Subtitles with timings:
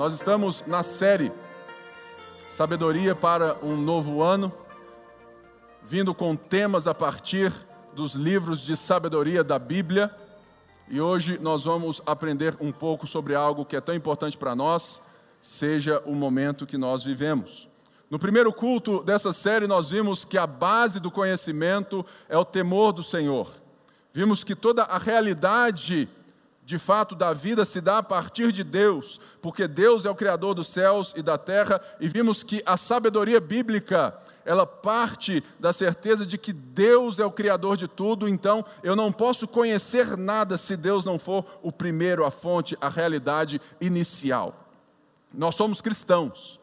[0.00, 1.30] Nós estamos na série
[2.48, 4.50] Sabedoria para um Novo Ano,
[5.82, 7.52] vindo com temas a partir
[7.92, 10.10] dos livros de sabedoria da Bíblia.
[10.88, 15.02] E hoje nós vamos aprender um pouco sobre algo que é tão importante para nós,
[15.42, 17.68] seja o momento que nós vivemos.
[18.08, 22.92] No primeiro culto dessa série, nós vimos que a base do conhecimento é o temor
[22.92, 23.50] do Senhor.
[24.14, 26.08] Vimos que toda a realidade
[26.70, 30.54] de fato, da vida se dá a partir de Deus, porque Deus é o Criador
[30.54, 36.24] dos céus e da terra, e vimos que a sabedoria bíblica, ela parte da certeza
[36.24, 40.76] de que Deus é o Criador de tudo, então eu não posso conhecer nada se
[40.76, 44.70] Deus não for o primeiro, a fonte, a realidade inicial.
[45.34, 46.60] Nós somos cristãos,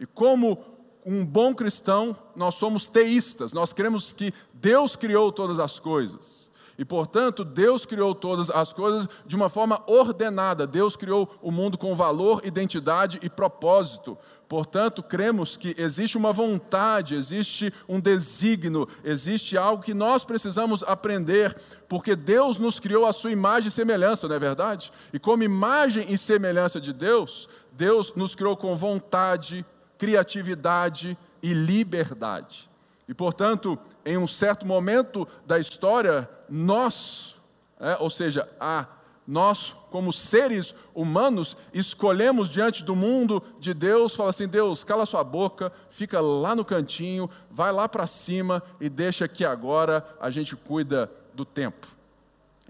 [0.00, 0.64] e como
[1.06, 6.43] um bom cristão, nós somos teístas, nós cremos que Deus criou todas as coisas.
[6.76, 10.66] E, portanto, Deus criou todas as coisas de uma forma ordenada.
[10.66, 14.18] Deus criou o mundo com valor, identidade e propósito.
[14.48, 21.56] Portanto, cremos que existe uma vontade, existe um desígnio, existe algo que nós precisamos aprender,
[21.88, 24.92] porque Deus nos criou a sua imagem e semelhança, não é verdade?
[25.12, 29.64] E como imagem e semelhança de Deus, Deus nos criou com vontade,
[29.96, 32.70] criatividade e liberdade.
[33.08, 37.36] E, portanto, em um certo momento da história, nós,
[37.78, 38.86] é, ou seja, a,
[39.26, 45.24] nós, como seres humanos, escolhemos diante do mundo de Deus, fala assim: Deus, cala sua
[45.24, 50.56] boca, fica lá no cantinho, vai lá para cima e deixa que agora a gente
[50.56, 51.86] cuida do tempo.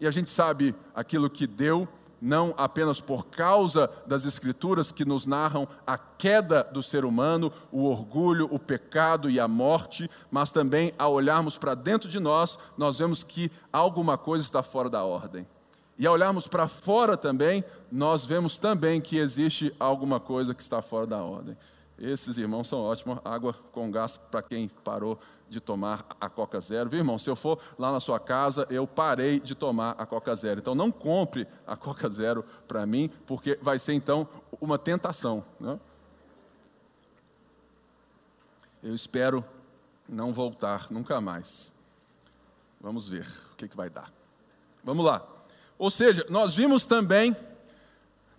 [0.01, 1.89] E a gente sabe aquilo que deu
[2.25, 7.87] não apenas por causa das Escrituras que nos narram a queda do ser humano, o
[7.87, 12.99] orgulho, o pecado e a morte, mas também ao olharmos para dentro de nós, nós
[12.99, 15.47] vemos que alguma coisa está fora da ordem.
[15.99, 17.63] E ao olharmos para fora também,
[17.93, 21.55] nós vemos também que existe alguma coisa que está fora da ordem.
[21.99, 25.19] Esses irmãos são ótimos, água com gás para quem parou
[25.49, 26.91] de tomar a Coca Zero.
[26.91, 27.19] Viu, irmão?
[27.19, 30.59] Se eu for lá na sua casa, eu parei de tomar a Coca Zero.
[30.59, 34.29] Então não compre a Coca Zero para mim, porque vai ser então
[34.61, 35.45] uma tentação.
[35.61, 35.79] Né?
[38.83, 39.45] Eu espero
[40.09, 41.73] não voltar nunca mais.
[42.81, 44.13] Vamos ver o que, que vai dar.
[44.83, 45.27] Vamos lá.
[45.79, 47.37] Ou seja, nós vimos também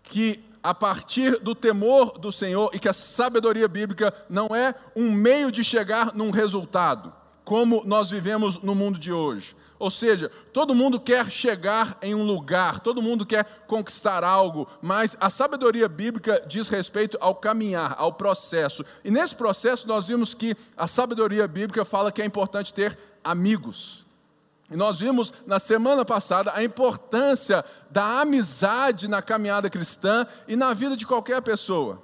[0.04, 5.12] que a partir do temor do Senhor e que a sabedoria bíblica não é um
[5.12, 9.56] meio de chegar num resultado, como nós vivemos no mundo de hoje.
[9.78, 15.16] Ou seja, todo mundo quer chegar em um lugar, todo mundo quer conquistar algo, mas
[15.20, 18.84] a sabedoria bíblica diz respeito ao caminhar, ao processo.
[19.04, 24.05] E nesse processo nós vimos que a sabedoria bíblica fala que é importante ter amigos.
[24.70, 30.74] E nós vimos na semana passada a importância da amizade na caminhada cristã e na
[30.74, 32.02] vida de qualquer pessoa.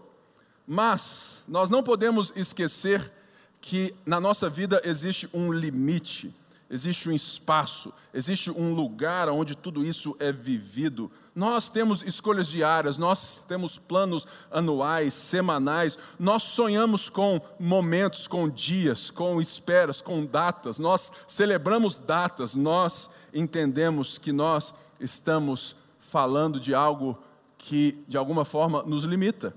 [0.68, 3.12] Mas nós não podemos esquecer
[3.60, 6.36] que na nossa vida existe um limite
[6.72, 11.12] existe um espaço, existe um lugar onde tudo isso é vivido.
[11.36, 19.12] Nós temos escolhas diárias, nós temos planos anuais, semanais, nós sonhamos com momentos, com dias,
[19.12, 27.22] com esperas, com datas, nós celebramos datas, nós entendemos que nós estamos falando de algo
[27.58, 29.54] que de alguma forma nos limita.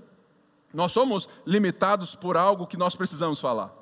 [0.73, 3.73] Nós somos limitados por algo que nós precisamos falar.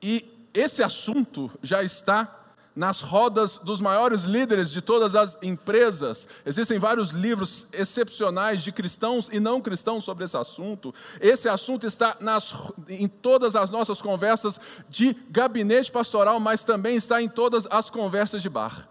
[0.00, 2.40] E esse assunto já está
[2.74, 6.26] nas rodas dos maiores líderes de todas as empresas.
[6.44, 10.92] Existem vários livros excepcionais de cristãos e não cristãos sobre esse assunto.
[11.20, 12.54] Esse assunto está nas,
[12.88, 18.42] em todas as nossas conversas de gabinete pastoral, mas também está em todas as conversas
[18.42, 18.88] de bar.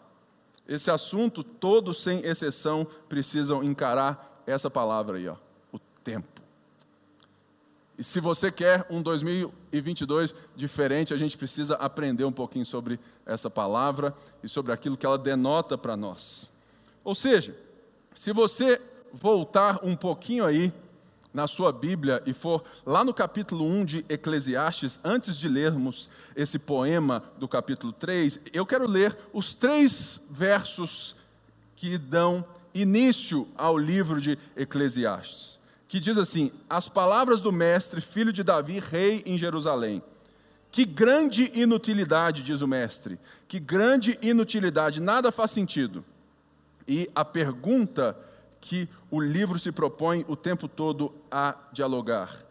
[0.66, 5.35] Esse assunto, todos sem exceção, precisam encarar essa palavra aí, ó,
[5.73, 6.33] o tempo.
[7.98, 13.50] E se você quer um 2022 diferente, a gente precisa aprender um pouquinho sobre essa
[13.50, 14.14] palavra
[14.44, 16.52] e sobre aquilo que ela denota para nós.
[17.03, 17.56] Ou seja,
[18.14, 18.82] se você
[19.12, 20.73] voltar um pouquinho aí
[21.32, 26.58] na sua Bíblia e for lá no capítulo 1 de Eclesiastes, antes de lermos esse
[26.58, 31.16] poema do capítulo 3, eu quero ler os três versos
[31.76, 35.53] que dão início ao livro de Eclesiastes
[35.93, 40.01] que diz assim: As palavras do mestre, filho de Davi, rei em Jerusalém.
[40.72, 46.03] Que grande inutilidade, diz o mestre, que grande inutilidade, nada faz sentido.
[46.87, 48.17] E a pergunta
[48.59, 52.43] que o livro se propõe o tempo todo a dialogar: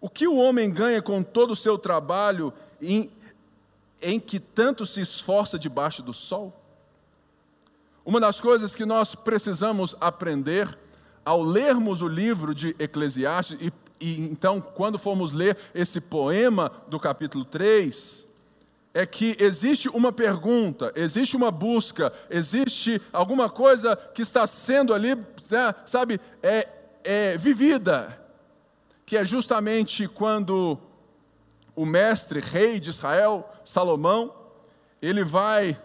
[0.00, 3.12] O que o homem ganha com todo o seu trabalho em,
[4.00, 6.52] em que tanto se esforça debaixo do sol?
[8.04, 10.81] Uma das coisas que nós precisamos aprender
[11.24, 16.98] ao lermos o livro de Eclesiastes, e, e então, quando formos ler esse poema do
[16.98, 18.26] capítulo 3,
[18.94, 25.14] é que existe uma pergunta, existe uma busca, existe alguma coisa que está sendo ali,
[25.14, 26.68] né, sabe, é,
[27.02, 28.20] é vivida,
[29.06, 30.78] que é justamente quando
[31.74, 34.34] o mestre, rei de Israel, Salomão,
[35.00, 35.76] ele vai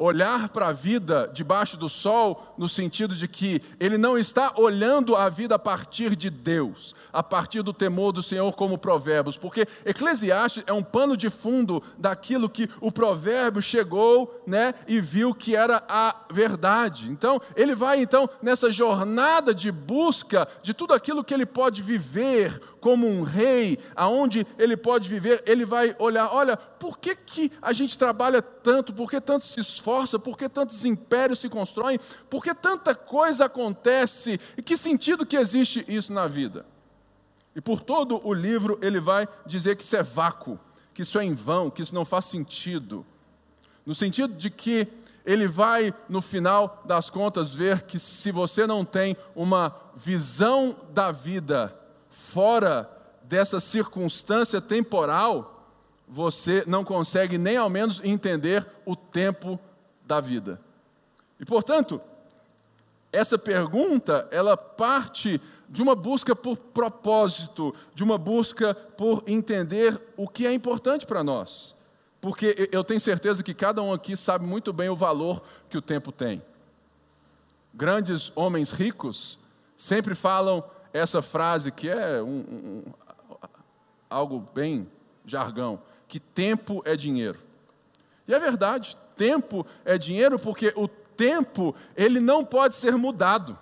[0.00, 5.14] olhar para a vida debaixo do sol, no sentido de que ele não está olhando
[5.14, 9.66] a vida a partir de Deus, a partir do temor do Senhor, como Provérbios, porque
[9.84, 15.54] Eclesiastes é um pano de fundo daquilo que o provérbio chegou né, e viu que
[15.54, 17.10] era a verdade.
[17.10, 22.58] Então, ele vai então nessa jornada de busca de tudo aquilo que ele pode viver
[22.80, 27.72] como um rei, aonde ele pode viver, ele vai olhar, olha, por que, que a
[27.72, 31.98] gente trabalha tanto, por que tanto se esforça, por que tantos impérios se constroem,
[32.28, 36.66] por que tanta coisa acontece, e que sentido que existe isso na vida?
[37.54, 40.58] E por todo o livro ele vai dizer que isso é vácuo,
[40.94, 43.04] que isso é em vão, que isso não faz sentido.
[43.84, 44.86] No sentido de que
[45.24, 51.10] ele vai, no final das contas, ver que se você não tem uma visão da
[51.10, 51.76] vida
[52.08, 52.90] fora
[53.22, 55.68] dessa circunstância temporal,
[56.08, 59.58] você não consegue nem ao menos entender o tempo
[60.10, 60.60] da vida.
[61.38, 62.00] E portanto,
[63.12, 70.26] essa pergunta, ela parte de uma busca por propósito, de uma busca por entender o
[70.26, 71.76] que é importante para nós.
[72.20, 75.82] Porque eu tenho certeza que cada um aqui sabe muito bem o valor que o
[75.82, 76.42] tempo tem.
[77.72, 79.38] Grandes homens ricos
[79.76, 80.62] sempre falam
[80.92, 82.84] essa frase que é um, um,
[84.10, 84.90] algo bem
[85.24, 87.38] jargão, que tempo é dinheiro.
[88.26, 93.58] E é verdade, tempo é dinheiro porque o tempo ele não pode ser mudado.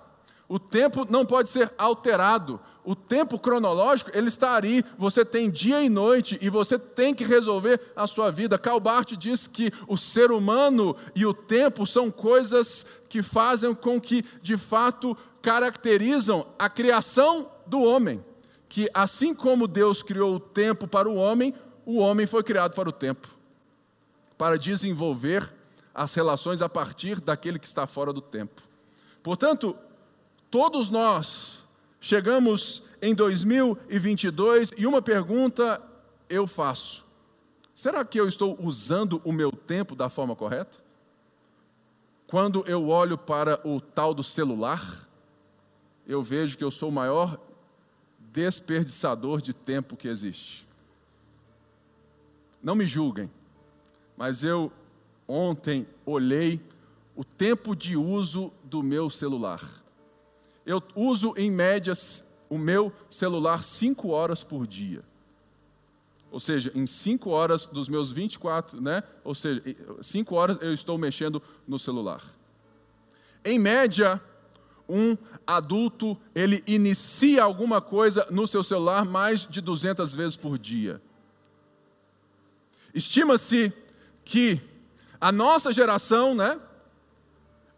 [0.49, 2.61] O tempo não pode ser alterado.
[2.85, 4.85] O tempo cronológico, ele está ali.
[4.97, 8.57] Você tem dia e noite e você tem que resolver a sua vida.
[8.57, 14.25] Calbart diz que o ser humano e o tempo são coisas que fazem com que,
[14.41, 18.25] de fato, caracterizam a criação do homem.
[18.69, 21.53] Que assim como Deus criou o tempo para o homem,
[21.85, 23.38] o homem foi criado para o tempo
[24.39, 25.53] para desenvolver
[25.93, 28.63] as relações a partir daquele que está fora do tempo.
[29.21, 29.77] Portanto,
[30.49, 31.65] todos nós
[32.01, 35.83] chegamos em 2022 e uma pergunta
[36.29, 37.05] eu faço:
[37.75, 40.79] será que eu estou usando o meu tempo da forma correta?
[42.29, 45.09] Quando eu olho para o tal do celular,
[46.07, 47.41] eu vejo que eu sou o maior
[48.19, 50.69] desperdiçador de tempo que existe.
[52.63, 53.31] Não me julguem,
[54.19, 54.73] mas eu
[55.29, 56.61] ontem olhei
[57.15, 59.63] o tempo de uso do meu celular.
[60.67, 61.93] Eu uso em média
[62.51, 65.05] o meu celular 5 horas por dia.
[66.33, 69.05] Ou seja, em 5 horas dos meus 24, né?
[69.23, 69.63] Ou seja,
[70.03, 72.23] 5 horas eu estou mexendo no celular.
[73.45, 74.21] Em média,
[74.89, 75.17] um
[75.47, 81.01] adulto, ele inicia alguma coisa no seu celular mais de 200 vezes por dia.
[82.93, 83.73] Estima-se
[84.29, 84.61] que
[85.19, 86.61] a nossa geração, né,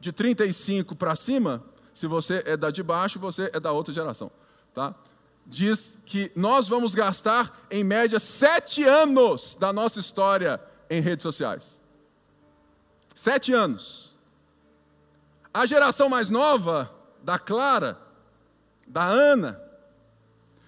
[0.01, 1.63] de 35 para cima,
[1.95, 4.33] se você é da de baixo, você é da outra geração,
[4.75, 4.93] tá?
[5.47, 11.81] Diz que nós vamos gastar em média sete anos da nossa história em redes sociais.
[13.15, 14.19] Sete anos.
[15.55, 16.93] A geração mais nova
[17.23, 17.97] da Clara,
[18.89, 19.63] da Ana.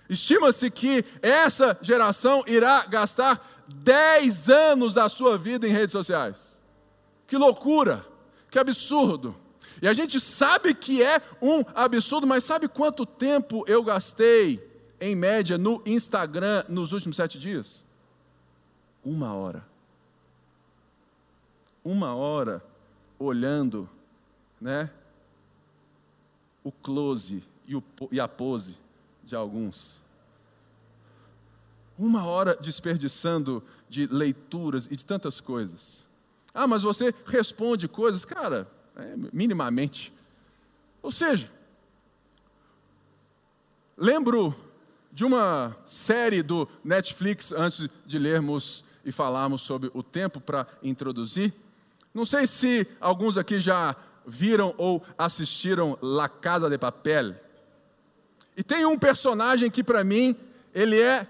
[0.08, 6.62] Estima-se que essa geração irá gastar 10 anos da sua vida em redes sociais.
[7.26, 8.04] Que loucura,
[8.50, 9.34] que absurdo.
[9.80, 15.16] E a gente sabe que é um absurdo, mas sabe quanto tempo eu gastei, em
[15.16, 17.84] média, no Instagram nos últimos sete dias?
[19.04, 19.66] Uma hora.
[21.84, 22.62] Uma hora
[23.18, 23.88] olhando,
[24.60, 24.90] né?
[26.64, 28.78] o close e, o, e a pose
[29.24, 30.00] de alguns.
[32.02, 36.04] Uma hora desperdiçando de leituras e de tantas coisas.
[36.52, 40.12] Ah, mas você responde coisas, cara, é, minimamente.
[41.00, 41.48] Ou seja,
[43.96, 44.52] lembro
[45.12, 51.54] de uma série do Netflix, antes de lermos e falarmos sobre o tempo para introduzir.
[52.12, 53.94] Não sei se alguns aqui já
[54.26, 57.36] viram ou assistiram La Casa de Papel.
[58.56, 60.34] E tem um personagem que para mim
[60.74, 61.28] ele é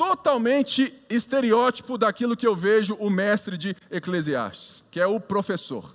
[0.00, 5.94] totalmente estereótipo daquilo que eu vejo o mestre de Eclesiastes, que é o professor.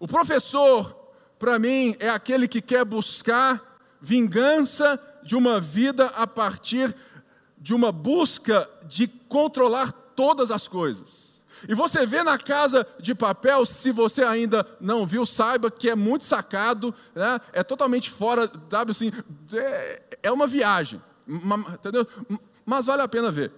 [0.00, 0.96] O professor,
[1.38, 6.92] para mim, é aquele que quer buscar vingança de uma vida a partir
[7.56, 11.40] de uma busca de controlar todas as coisas.
[11.68, 15.94] E você vê na casa de papel, se você ainda não viu, saiba que é
[15.94, 17.40] muito sacado, né?
[17.52, 19.12] é totalmente fora, sabe assim,
[19.52, 22.04] é, é uma viagem, entendeu?
[22.68, 23.50] Mas vale a pena ver.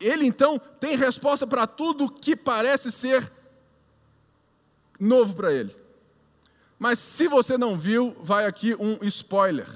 [0.00, 3.30] Ele então tem resposta para tudo que parece ser
[4.98, 5.76] novo para ele.
[6.78, 9.68] Mas se você não viu, vai aqui um spoiler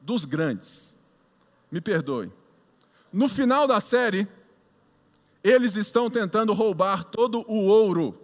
[0.00, 0.96] dos grandes.
[1.70, 2.32] Me perdoe.
[3.12, 4.26] No final da série,
[5.44, 8.20] eles estão tentando roubar todo o ouro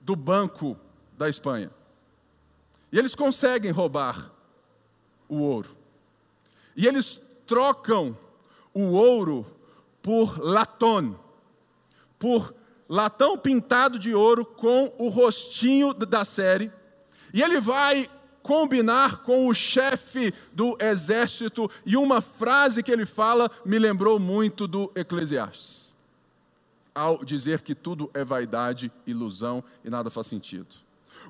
[0.00, 0.78] do Banco
[1.18, 1.72] da Espanha.
[2.92, 4.30] E eles conseguem roubar
[5.28, 5.76] o ouro.
[6.76, 8.16] E eles trocam
[8.74, 9.46] o ouro
[10.02, 11.18] por latão,
[12.18, 12.54] por
[12.88, 16.70] latão pintado de ouro com o rostinho da série.
[17.32, 18.08] E ele vai
[18.42, 24.66] combinar com o chefe do exército, e uma frase que ele fala me lembrou muito
[24.66, 25.94] do Eclesiastes,
[26.94, 30.74] ao dizer que tudo é vaidade, ilusão e nada faz sentido.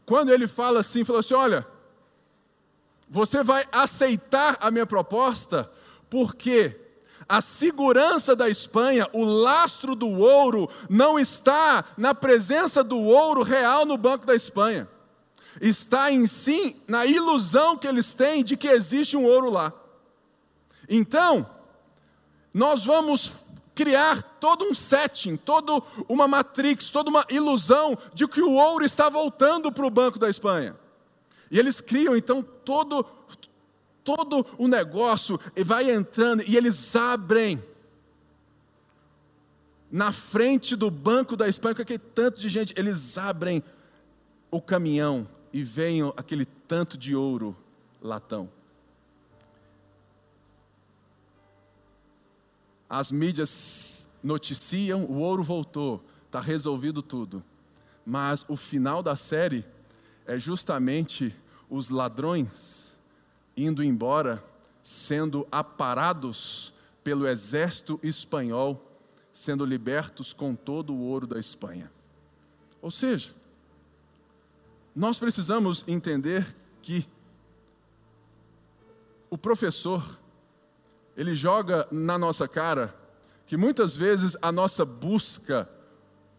[0.06, 1.66] Quando ele fala assim, falou assim: olha,
[3.08, 5.70] você vai aceitar a minha proposta,
[6.08, 6.80] porque
[7.28, 13.84] a segurança da Espanha, o lastro do ouro, não está na presença do ouro real
[13.84, 14.88] no Banco da Espanha.
[15.60, 19.72] Está em si na ilusão que eles têm de que existe um ouro lá.
[20.88, 21.46] Então,
[22.52, 23.32] nós vamos
[23.74, 29.08] criar todo um setting, toda uma matrix, toda uma ilusão de que o ouro está
[29.08, 30.76] voltando para o Banco da Espanha.
[31.50, 33.06] E eles criam então todo
[34.04, 37.62] todo o negócio vai entrando e eles abrem
[39.90, 43.62] na frente do banco da Espanha, com aquele tanto de gente, eles abrem
[44.50, 47.54] o caminhão e vem aquele tanto de ouro
[48.00, 48.48] latão.
[52.88, 57.44] As mídias noticiam, o ouro voltou, está resolvido tudo.
[58.04, 59.64] Mas o final da série
[60.26, 61.34] é justamente
[61.68, 62.81] os ladrões
[63.56, 64.42] indo embora,
[64.82, 66.72] sendo aparados
[67.04, 68.80] pelo exército espanhol,
[69.32, 71.90] sendo libertos com todo o ouro da Espanha.
[72.80, 73.34] Ou seja,
[74.94, 77.06] nós precisamos entender que
[79.30, 80.18] o professor,
[81.16, 82.94] ele joga na nossa cara
[83.46, 85.68] que muitas vezes a nossa busca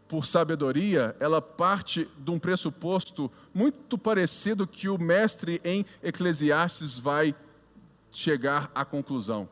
[0.08, 7.36] por sabedoria, ela parte de um pressuposto muito parecido que o mestre em Eclesiastes vai
[8.12, 9.50] chegar à conclusão.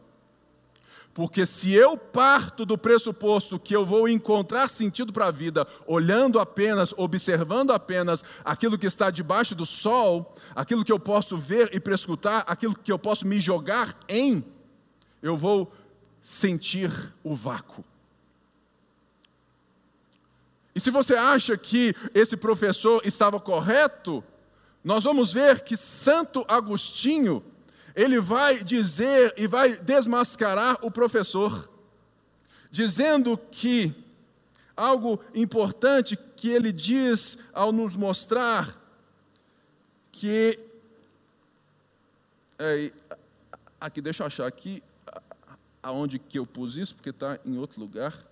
[1.13, 6.39] Porque se eu parto do pressuposto que eu vou encontrar sentido para a vida olhando
[6.39, 11.79] apenas, observando apenas aquilo que está debaixo do sol, aquilo que eu posso ver e
[11.79, 14.45] prescrutar, aquilo que eu posso me jogar em,
[15.21, 15.73] eu vou
[16.21, 17.83] sentir o vácuo.
[20.73, 24.23] E se você acha que esse professor estava correto,
[24.83, 27.43] nós vamos ver que Santo Agostinho,
[27.95, 31.69] ele vai dizer e vai desmascarar o professor,
[32.71, 33.93] dizendo que
[34.75, 38.79] algo importante que ele diz ao nos mostrar
[40.11, 40.57] que
[42.57, 42.91] é,
[43.79, 44.81] aqui deixa eu achar aqui
[45.83, 48.30] aonde que eu pus isso porque está em outro lugar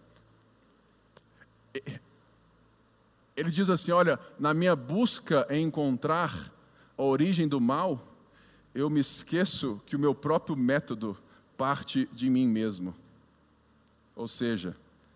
[3.40, 6.52] ele diz assim: Olha, na minha busca em encontrar
[6.98, 8.06] a origem do mal,
[8.76, 11.18] eu me esqueço que o meu próprio método
[11.58, 12.94] parte de mim mesmo.
[14.14, 14.76] Ou seja,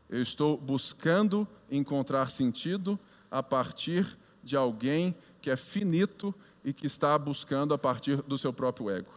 [0.10, 2.98] eu estou buscando encontrar sentido
[3.30, 8.54] a partir de alguém que é finito e que está buscando a partir do seu
[8.54, 9.12] próprio ego.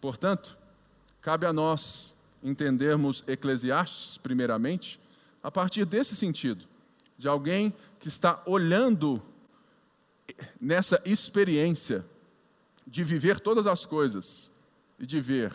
[0.00, 0.56] Portanto,
[1.20, 5.00] cabe a nós entendermos Eclesiastes, primeiramente,
[5.42, 6.69] a partir desse sentido
[7.20, 9.22] de alguém que está olhando
[10.58, 12.02] nessa experiência
[12.86, 14.50] de viver todas as coisas
[14.98, 15.52] e de ver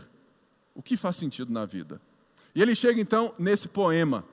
[0.75, 1.99] o que faz sentido na vida.
[2.53, 4.23] E ele chega então nesse poema,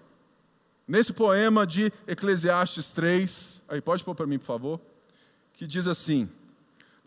[0.86, 4.80] nesse poema de Eclesiastes 3, aí pode pôr para mim, por favor,
[5.54, 6.28] que diz assim: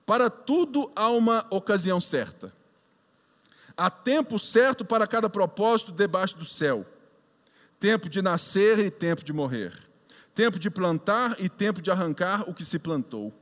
[0.08, 2.52] Para tudo há uma ocasião certa,
[3.78, 6.84] há tempo certo para cada propósito debaixo do céu,
[7.80, 9.85] tempo de nascer e tempo de morrer
[10.36, 13.34] tempo de plantar e tempo de arrancar o que se plantou,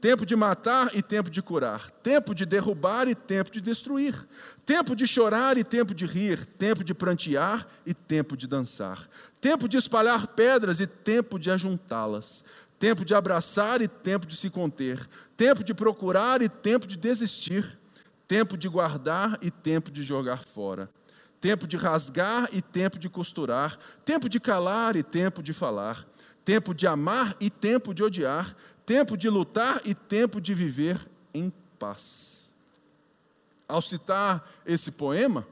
[0.00, 4.26] tempo de matar e tempo de curar, tempo de derrubar e tempo de destruir,
[4.64, 9.06] tempo de chorar e tempo de rir, tempo de prantear e tempo de dançar,
[9.40, 12.42] tempo de espalhar pedras e tempo de ajuntá-las,
[12.78, 17.78] tempo de abraçar e tempo de se conter, tempo de procurar e tempo de desistir,
[18.26, 20.88] tempo de guardar e tempo de jogar fora,
[21.40, 26.06] tempo de rasgar e tempo de costurar, tempo de calar e tempo de falar,
[26.48, 30.98] tempo de amar e tempo de odiar, tempo de lutar e tempo de viver
[31.34, 32.50] em paz.
[33.68, 35.46] Ao citar esse poema,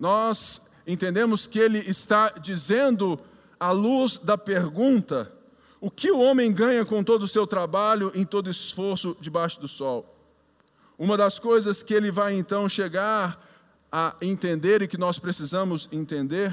[0.00, 3.20] nós entendemos que ele está dizendo,
[3.60, 5.32] à luz da pergunta,
[5.80, 9.68] o que o homem ganha com todo o seu trabalho, em todo esforço debaixo do
[9.68, 10.12] sol?
[10.98, 13.48] Uma das coisas que ele vai então chegar
[13.92, 16.52] a entender e que nós precisamos entender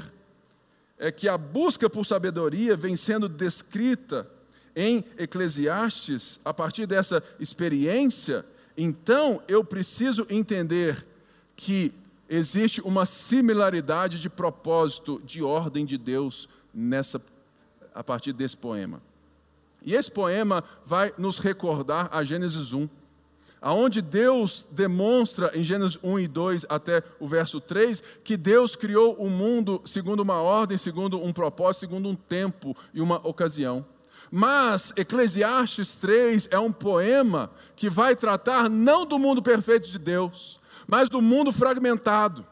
[0.98, 4.28] é que a busca por sabedoria vem sendo descrita
[4.74, 8.44] em Eclesiastes a partir dessa experiência.
[8.76, 11.06] Então eu preciso entender
[11.56, 11.92] que
[12.28, 17.20] existe uma similaridade de propósito, de ordem de Deus nessa
[17.94, 19.02] a partir desse poema.
[19.82, 22.88] E esse poema vai nos recordar a Gênesis 1,
[23.60, 29.14] aonde Deus demonstra em Gênesis 1 e 2 até o verso 3 que Deus criou
[29.14, 33.84] o mundo segundo uma ordem, segundo um propósito, segundo um tempo e uma ocasião.
[34.30, 40.60] Mas Eclesiastes 3 é um poema que vai tratar não do mundo perfeito de Deus,
[40.86, 42.46] mas do mundo fragmentado,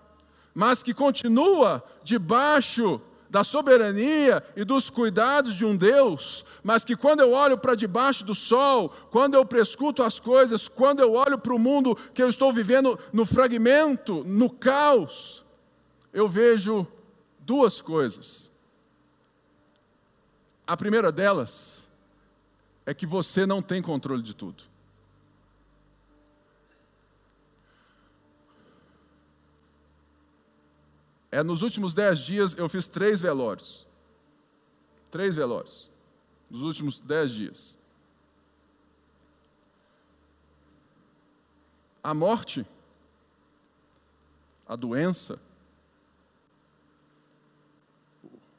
[0.54, 7.20] mas que continua debaixo da soberania e dos cuidados de um Deus, mas que quando
[7.20, 11.54] eu olho para debaixo do sol, quando eu prescuto as coisas, quando eu olho para
[11.54, 15.44] o mundo que eu estou vivendo no fragmento, no caos,
[16.12, 16.86] eu vejo
[17.40, 18.50] duas coisas.
[20.66, 21.80] A primeira delas
[22.84, 24.62] é que você não tem controle de tudo.
[31.30, 33.86] É, nos últimos dez dias eu fiz três velórios.
[35.10, 35.90] Três velórios.
[36.50, 37.76] Nos últimos dez dias.
[42.02, 42.64] A morte,
[44.68, 45.40] a doença,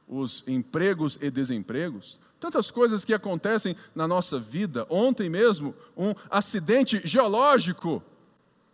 [0.07, 4.85] os empregos e desempregos, tantas coisas que acontecem na nossa vida.
[4.89, 8.03] Ontem mesmo, um acidente geológico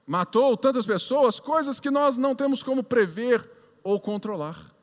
[0.06, 3.50] matou tantas pessoas, coisas que nós não temos como prever
[3.84, 4.74] ou controlar.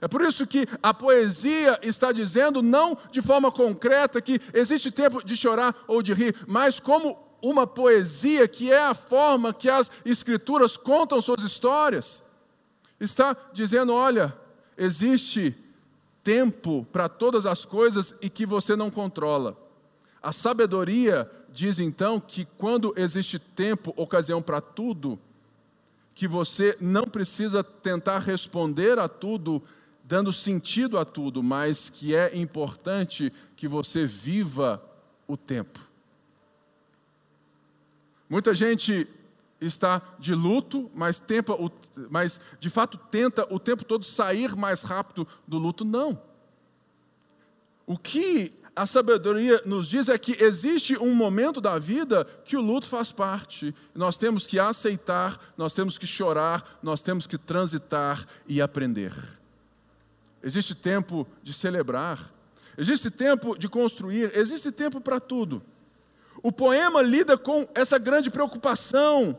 [0.00, 5.24] É por isso que a poesia está dizendo, não de forma concreta, que existe tempo
[5.24, 9.90] de chorar ou de rir, mas como uma poesia que é a forma que as
[10.04, 12.22] escrituras contam suas histórias.
[12.98, 14.36] Está dizendo: olha,
[14.76, 15.56] existe
[16.22, 19.56] tempo para todas as coisas e que você não controla.
[20.22, 25.18] A sabedoria diz então que quando existe tempo, ocasião para tudo,
[26.14, 29.62] que você não precisa tentar responder a tudo,
[30.04, 34.82] dando sentido a tudo, mas que é importante que você viva
[35.26, 35.80] o tempo.
[38.28, 39.06] Muita gente
[39.60, 41.56] está de luto, mas, tempa,
[42.10, 45.84] mas de fato tenta o tempo todo sair mais rápido do luto.
[45.84, 46.20] Não.
[47.86, 52.60] O que a sabedoria nos diz é que existe um momento da vida que o
[52.60, 53.74] luto faz parte.
[53.94, 59.12] Nós temos que aceitar, nós temos que chorar, nós temos que transitar e aprender.
[60.42, 62.32] Existe tempo de celebrar,
[62.76, 65.62] existe tempo de construir, existe tempo para tudo.
[66.42, 69.38] O poema lida com essa grande preocupação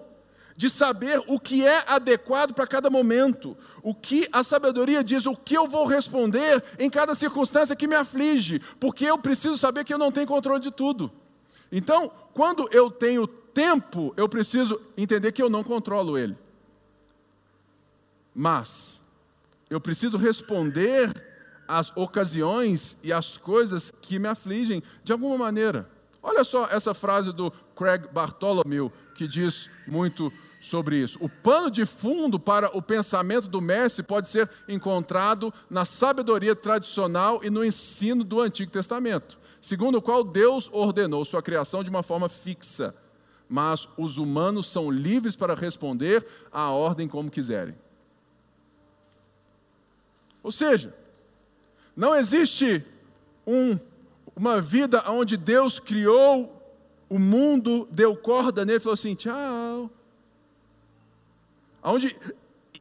[0.56, 5.36] de saber o que é adequado para cada momento, o que a sabedoria diz, o
[5.36, 9.94] que eu vou responder em cada circunstância que me aflige, porque eu preciso saber que
[9.94, 11.12] eu não tenho controle de tudo.
[11.72, 16.38] Então, quando eu tenho tempo, eu preciso entender que eu não controlo ele.
[18.34, 19.02] Mas
[19.70, 21.12] eu preciso responder
[21.68, 25.90] às ocasiões e às coisas que me afligem de alguma maneira.
[26.22, 30.32] Olha só essa frase do Craig Bartholomew, que diz muito
[30.64, 31.18] sobre isso.
[31.22, 37.42] O pano de fundo para o pensamento do mestre pode ser encontrado na sabedoria tradicional
[37.44, 42.02] e no ensino do Antigo Testamento, segundo o qual Deus ordenou sua criação de uma
[42.02, 42.96] forma fixa,
[43.50, 47.76] mas os humanos são livres para responder à ordem como quiserem.
[50.42, 50.96] Ou seja,
[51.94, 52.86] não existe
[53.46, 53.78] um,
[54.34, 56.74] uma vida onde Deus criou
[57.10, 59.92] o mundo, deu corda nele e falou assim: tchau
[61.84, 62.16] onde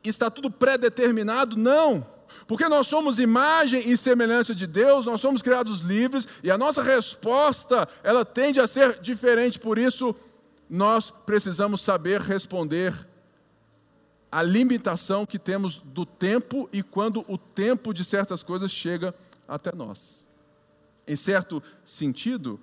[0.05, 1.57] está tudo pré-determinado?
[1.57, 2.07] Não.
[2.47, 6.83] Porque nós somos imagem e semelhança de Deus, nós somos criados livres e a nossa
[6.83, 10.15] resposta, ela tende a ser diferente, por isso
[10.69, 13.07] nós precisamos saber responder
[14.31, 19.15] à limitação que temos do tempo e quando o tempo de certas coisas chega
[19.47, 20.27] até nós.
[21.07, 22.59] Em certo sentido,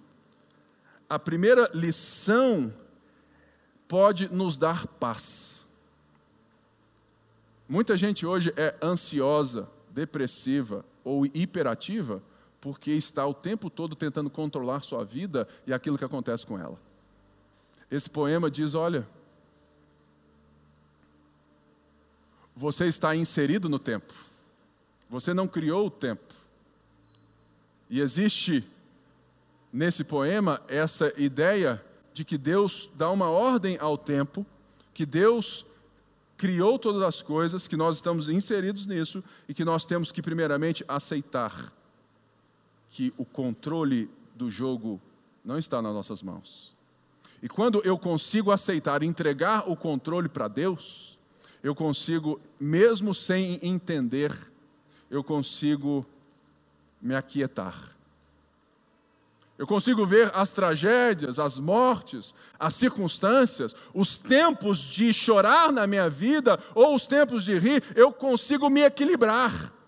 [1.10, 2.73] a primeira lição
[3.88, 5.59] pode nos dar paz.
[7.70, 12.20] Muita gente hoje é ansiosa, depressiva ou hiperativa
[12.60, 16.80] porque está o tempo todo tentando controlar sua vida e aquilo que acontece com ela.
[17.92, 19.08] Esse poema diz: olha,
[22.56, 24.16] você está inserido no tempo,
[25.08, 26.34] você não criou o tempo.
[27.88, 28.68] E existe
[29.72, 34.44] nesse poema essa ideia de que Deus dá uma ordem ao tempo,
[34.92, 35.66] que Deus
[36.39, 40.86] criou todas as coisas, que nós estamos inseridos nisso e que nós temos que, primeiramente,
[40.88, 41.73] aceitar
[42.89, 45.02] que o controle do jogo
[45.43, 46.73] não está nas nossas mãos.
[47.43, 51.19] E quando eu consigo aceitar, entregar o controle para Deus,
[51.62, 54.34] eu consigo, mesmo sem entender,
[55.12, 56.06] eu consigo
[57.02, 57.97] me aquietar.
[59.60, 66.10] Eu consigo ver as tragédias, as mortes, as circunstâncias, os tempos de chorar na minha
[66.10, 69.79] vida ou os tempos de rir, eu consigo me equilibrar.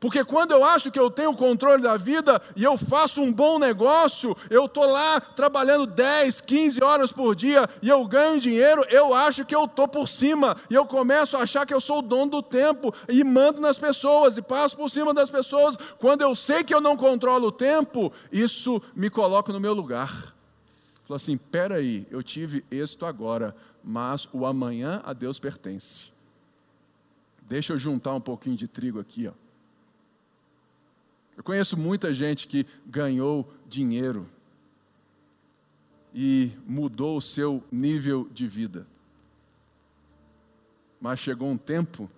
[0.00, 3.32] Porque quando eu acho que eu tenho o controle da vida e eu faço um
[3.32, 8.84] bom negócio, eu estou lá trabalhando 10, 15 horas por dia e eu ganho dinheiro,
[8.90, 10.56] eu acho que eu estou por cima.
[10.70, 13.76] E eu começo a achar que eu sou o dono do tempo e mando nas
[13.76, 15.76] pessoas e passo por cima das pessoas.
[15.98, 20.32] Quando eu sei que eu não controlo o tempo, isso me coloca no meu lugar.
[21.04, 26.12] Falo assim: peraí, eu tive êxito agora, mas o amanhã a Deus pertence.
[27.42, 29.47] Deixa eu juntar um pouquinho de trigo aqui, ó.
[31.38, 34.28] Eu conheço muita gente que ganhou dinheiro
[36.12, 38.84] e mudou o seu nível de vida.
[41.00, 42.10] Mas chegou um tempo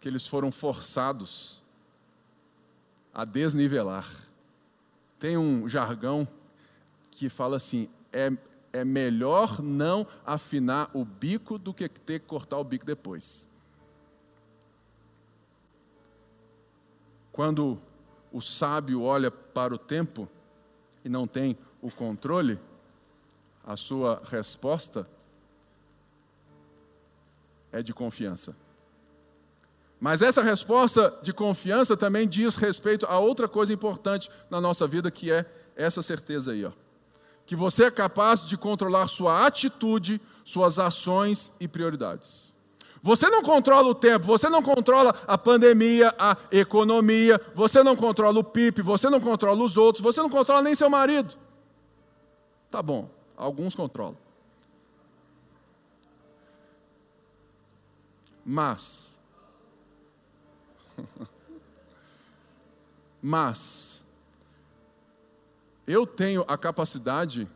[0.00, 1.62] que eles foram forçados
[3.12, 4.10] a desnivelar.
[5.18, 6.26] Tem um jargão
[7.10, 8.32] que fala assim: é,
[8.72, 13.46] é melhor não afinar o bico do que ter que cortar o bico depois.
[17.30, 17.78] Quando
[18.34, 20.28] o sábio olha para o tempo
[21.04, 22.58] e não tem o controle,
[23.64, 25.08] a sua resposta
[27.70, 28.56] é de confiança.
[30.00, 35.12] Mas essa resposta de confiança também diz respeito a outra coisa importante na nossa vida,
[35.12, 36.72] que é essa certeza aí, ó.
[37.46, 42.43] Que você é capaz de controlar sua atitude, suas ações e prioridades.
[43.04, 48.40] Você não controla o tempo, você não controla a pandemia, a economia, você não controla
[48.40, 51.34] o PIB, você não controla os outros, você não controla nem seu marido.
[52.70, 54.16] Tá bom, alguns controlam.
[58.42, 59.10] Mas,
[63.20, 64.02] mas,
[65.86, 67.46] eu tenho a capacidade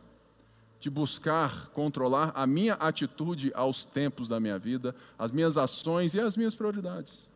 [0.79, 6.19] de buscar controlar a minha atitude aos tempos da minha vida, as minhas ações e
[6.19, 7.29] as minhas prioridades.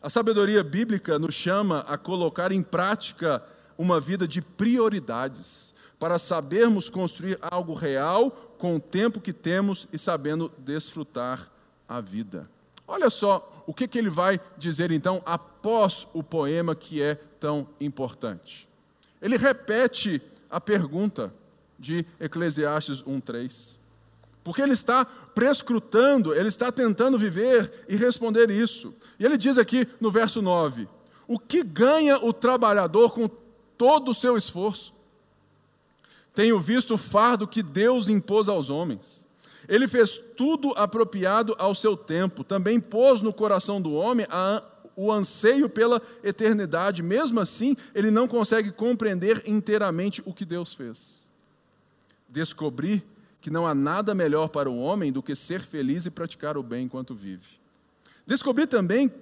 [0.00, 3.42] A sabedoria bíblica nos chama a colocar em prática
[3.76, 5.68] uma vida de prioridades,
[5.98, 11.50] para sabermos construir algo real com o tempo que temos e sabendo desfrutar
[11.88, 12.48] a vida.
[12.86, 17.68] Olha só o que, que ele vai dizer então após o poema que é tão
[17.80, 18.68] importante.
[19.20, 21.32] Ele repete a pergunta:
[21.78, 23.78] de Eclesiastes 1:3.
[24.42, 28.94] Porque ele está prescrutando, ele está tentando viver e responder isso.
[29.18, 30.88] E ele diz aqui no verso 9:
[31.26, 33.28] O que ganha o trabalhador com
[33.76, 34.94] todo o seu esforço?
[36.34, 39.26] Tenho visto o fardo que Deus impôs aos homens.
[39.68, 44.62] Ele fez tudo apropriado ao seu tempo, também pôs no coração do homem a,
[44.96, 47.02] o anseio pela eternidade.
[47.02, 51.27] Mesmo assim, ele não consegue compreender inteiramente o que Deus fez
[52.28, 53.04] descobri
[53.40, 56.62] que não há nada melhor para o homem do que ser feliz e praticar o
[56.62, 57.46] bem enquanto vive.
[58.26, 59.12] Descobri também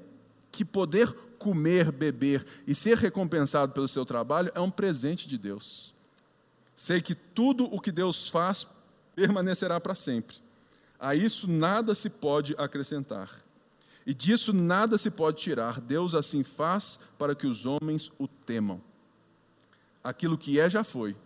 [0.50, 5.94] que poder comer, beber e ser recompensado pelo seu trabalho é um presente de Deus.
[6.74, 8.66] Sei que tudo o que Deus faz
[9.14, 10.36] permanecerá para sempre.
[10.98, 13.30] A isso nada se pode acrescentar.
[14.06, 15.80] E disso nada se pode tirar.
[15.80, 18.80] Deus assim faz para que os homens o temam.
[20.02, 21.16] Aquilo que é já foi,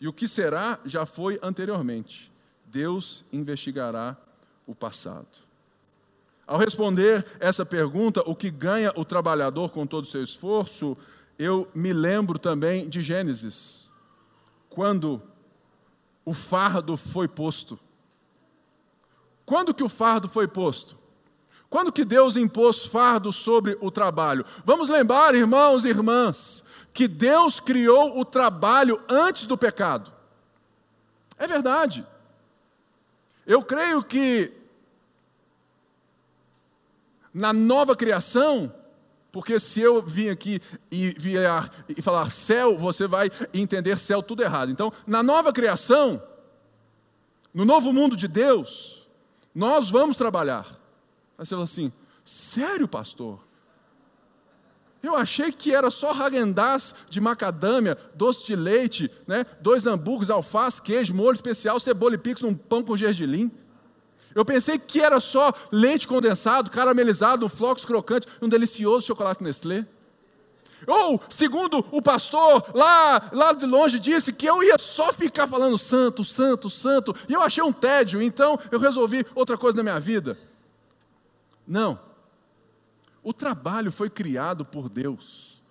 [0.00, 2.32] e o que será já foi anteriormente.
[2.66, 4.16] Deus investigará
[4.66, 5.48] o passado.
[6.46, 10.96] Ao responder essa pergunta, o que ganha o trabalhador com todo o seu esforço,
[11.38, 13.90] eu me lembro também de Gênesis,
[14.70, 15.22] quando
[16.24, 17.78] o fardo foi posto.
[19.44, 20.96] Quando que o fardo foi posto?
[21.70, 24.44] Quando que Deus impôs fardo sobre o trabalho?
[24.64, 26.64] Vamos lembrar, irmãos e irmãs,
[26.98, 30.12] que Deus criou o trabalho antes do pecado.
[31.38, 32.04] É verdade.
[33.46, 34.52] Eu creio que
[37.32, 38.74] na nova criação,
[39.30, 44.42] porque se eu vim aqui e vier e falar céu, você vai entender céu tudo
[44.42, 44.72] errado.
[44.72, 46.20] Então, na nova criação,
[47.54, 49.06] no novo mundo de Deus,
[49.54, 50.66] nós vamos trabalhar.
[51.38, 51.92] Aí você fala assim:
[52.24, 53.38] sério, pastor?
[55.02, 59.46] Eu achei que era só ragendaz de macadâmia, doce de leite, né?
[59.60, 63.50] dois hambúrgueres, alface, queijo, molho especial, cebola e picos, um pão com gergelim.
[64.34, 69.86] Eu pensei que era só leite condensado, caramelizado, um flocos crocante, um delicioso chocolate Nestlé.
[70.86, 75.76] Ou, segundo o pastor lá, lá de longe disse que eu ia só ficar falando
[75.76, 80.00] santo, santo, santo, e eu achei um tédio, então eu resolvi outra coisa na minha
[80.00, 80.38] vida.
[81.66, 82.07] Não.
[83.28, 85.62] O trabalho foi criado por Deus.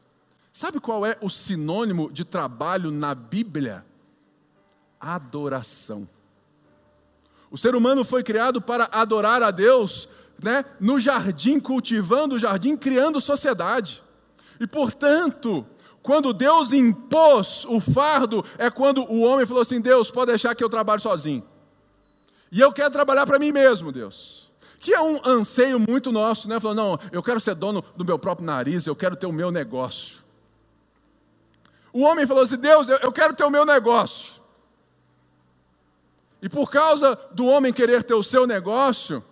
[0.54, 3.84] Sabe qual é o sinônimo de trabalho na Bíblia?
[5.00, 6.08] Adoração.
[7.50, 10.08] O ser humano foi criado para adorar a Deus,
[10.40, 14.04] né, no jardim, cultivando o jardim, criando sociedade.
[14.60, 15.66] E portanto,
[16.04, 20.64] quando Deus impôs o fardo, é quando o homem falou assim: Deus, pode deixar que
[20.64, 21.44] eu trabalhe sozinho.
[22.52, 24.47] E eu quero trabalhar para mim mesmo, Deus.
[24.80, 26.60] Que é um anseio muito nosso, né?
[26.60, 29.52] Falou, não, eu quero ser dono do meu próprio nariz, eu quero ter o meu
[29.52, 30.24] negócio.
[31.92, 34.34] O homem falou assim: Deus, eu quero ter o meu negócio.
[36.42, 39.24] E por causa do homem querer ter o seu negócio,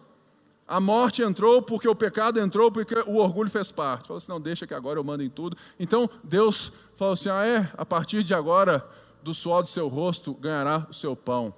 [0.67, 4.07] a morte entrou porque o pecado entrou, porque o orgulho fez parte.
[4.07, 5.55] Falou assim: não, deixa que agora eu mando em tudo.
[5.79, 8.83] Então Deus falou assim: ah, é, a partir de agora,
[9.21, 11.53] do suor do seu rosto ganhará o seu pão.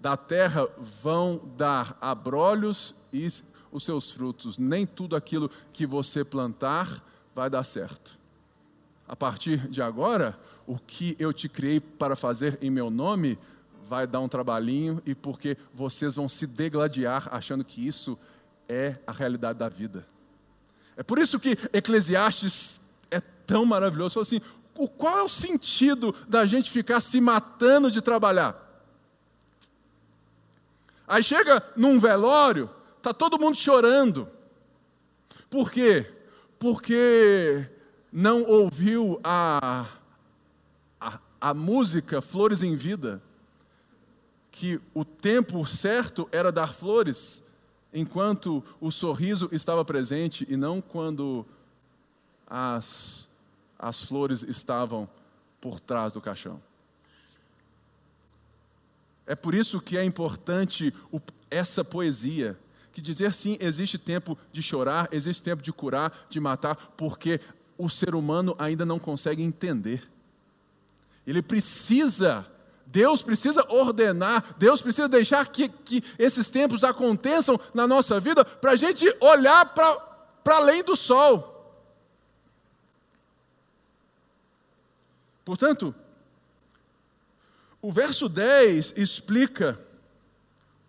[0.00, 0.66] Da terra
[1.02, 3.28] vão dar abrolhos e
[3.70, 4.58] os seus frutos.
[4.58, 8.18] Nem tudo aquilo que você plantar vai dar certo.
[9.06, 13.38] A partir de agora, o que eu te criei para fazer em meu nome
[13.88, 18.16] vai dar um trabalhinho e porque vocês vão se degladiar achando que isso
[18.68, 20.06] é a realidade da vida.
[20.96, 24.20] É por isso que Eclesiastes é tão maravilhoso.
[24.20, 24.40] Assim,
[24.76, 28.69] o qual é o sentido da gente ficar se matando de trabalhar?
[31.10, 32.70] Aí chega num velório,
[33.02, 34.28] tá todo mundo chorando.
[35.50, 36.08] Por quê?
[36.56, 37.68] Porque
[38.12, 39.88] não ouviu a,
[41.00, 43.20] a, a música Flores em Vida
[44.52, 47.42] que o tempo certo era dar flores,
[47.92, 51.44] enquanto o sorriso estava presente e não quando
[52.46, 53.28] as,
[53.76, 55.08] as flores estavam
[55.60, 56.62] por trás do caixão.
[59.30, 60.92] É por isso que é importante
[61.48, 62.58] essa poesia,
[62.92, 67.40] que dizer sim, existe tempo de chorar, existe tempo de curar, de matar, porque
[67.78, 70.02] o ser humano ainda não consegue entender.
[71.24, 72.44] Ele precisa
[72.84, 78.72] Deus precisa ordenar, Deus precisa deixar que, que esses tempos aconteçam na nossa vida para
[78.72, 81.78] a gente olhar para além do sol.
[85.44, 85.94] Portanto,
[87.82, 89.78] o verso 10 explica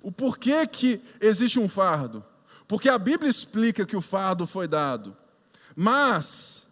[0.02, 2.24] o porquê que existe um fardo.
[2.68, 5.16] Porque a Bíblia explica que o fardo foi dado.
[5.76, 6.66] Mas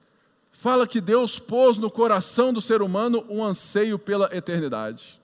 [0.51, 5.19] fala que Deus pôs no coração do ser humano um anseio pela eternidade.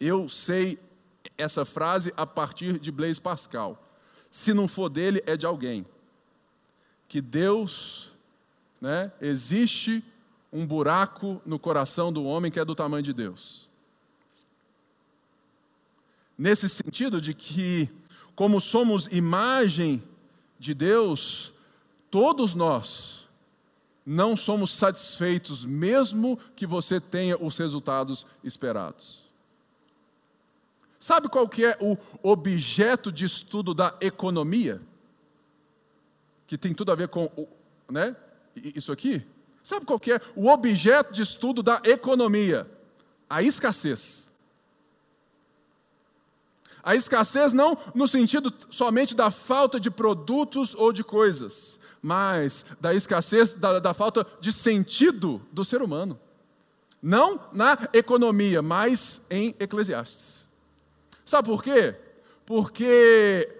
[0.00, 0.78] Eu sei
[1.36, 3.82] essa frase a partir de Blaise Pascal.
[4.30, 5.86] Se não for dele, é de alguém.
[7.08, 8.10] Que Deus,
[8.80, 10.04] né, existe
[10.56, 13.68] um buraco no coração do homem que é do tamanho de Deus.
[16.36, 17.90] Nesse sentido de que,
[18.34, 20.02] como somos imagem
[20.58, 21.52] de Deus,
[22.10, 23.28] todos nós
[24.04, 29.26] não somos satisfeitos, mesmo que você tenha os resultados esperados.
[30.98, 34.80] Sabe qual que é o objeto de estudo da economia?
[36.46, 37.28] Que tem tudo a ver com
[37.90, 38.16] né,
[38.54, 39.22] isso aqui?
[39.66, 42.70] Sabe qual que é o objeto de estudo da economia?
[43.28, 44.30] A escassez.
[46.84, 52.94] A escassez não no sentido somente da falta de produtos ou de coisas, mas da
[52.94, 56.16] escassez, da, da falta de sentido do ser humano.
[57.02, 60.48] Não na economia, mas em Eclesiastes.
[61.24, 61.96] Sabe por quê?
[62.44, 63.52] Porque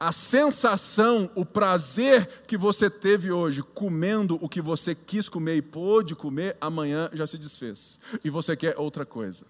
[0.00, 5.62] a sensação, o prazer que você teve hoje comendo o que você quis comer e
[5.62, 8.00] pôde comer, amanhã já se desfez.
[8.24, 9.44] E você quer outra coisa.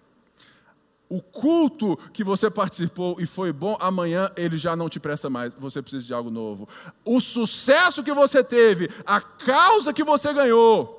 [1.07, 5.53] O culto que você participou e foi bom, amanhã ele já não te presta mais.
[5.57, 6.67] Você precisa de algo novo.
[7.05, 10.97] O sucesso que você teve, a causa que você ganhou,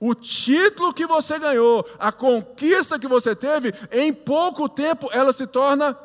[0.00, 5.46] o título que você ganhou, a conquista que você teve, em pouco tempo ela se
[5.46, 5.96] torna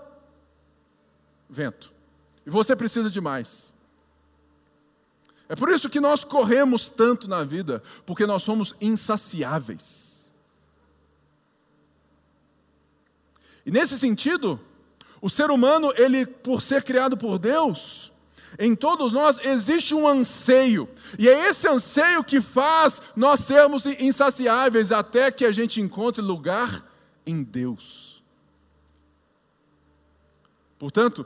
[1.49, 1.98] vento.
[2.49, 3.75] E você precisa de mais.
[5.47, 10.33] É por isso que nós corremos tanto na vida, porque nós somos insaciáveis.
[13.63, 14.59] E nesse sentido,
[15.21, 18.11] o ser humano, ele por ser criado por Deus,
[18.57, 24.91] em todos nós existe um anseio, e é esse anseio que faz nós sermos insaciáveis
[24.91, 26.83] até que a gente encontre lugar
[27.27, 28.23] em Deus.
[30.79, 31.23] Portanto,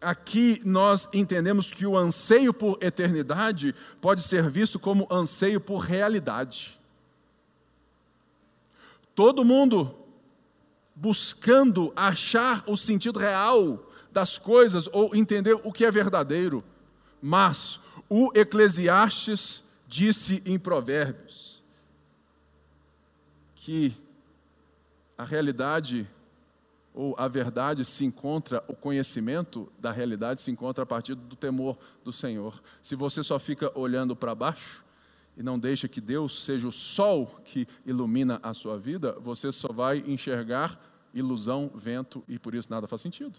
[0.00, 6.80] aqui nós entendemos que o anseio por eternidade pode ser visto como anseio por realidade.
[9.14, 9.94] Todo mundo
[10.94, 16.64] buscando achar o sentido real das coisas ou entender o que é verdadeiro,
[17.20, 21.62] mas o Eclesiastes disse em Provérbios
[23.54, 23.94] que
[25.16, 26.08] a realidade
[27.00, 31.78] ou a verdade se encontra, o conhecimento da realidade se encontra a partir do temor
[32.04, 32.62] do Senhor.
[32.82, 34.84] Se você só fica olhando para baixo
[35.34, 39.72] e não deixa que Deus seja o sol que ilumina a sua vida, você só
[39.72, 40.78] vai enxergar
[41.14, 43.38] ilusão, vento e por isso nada faz sentido.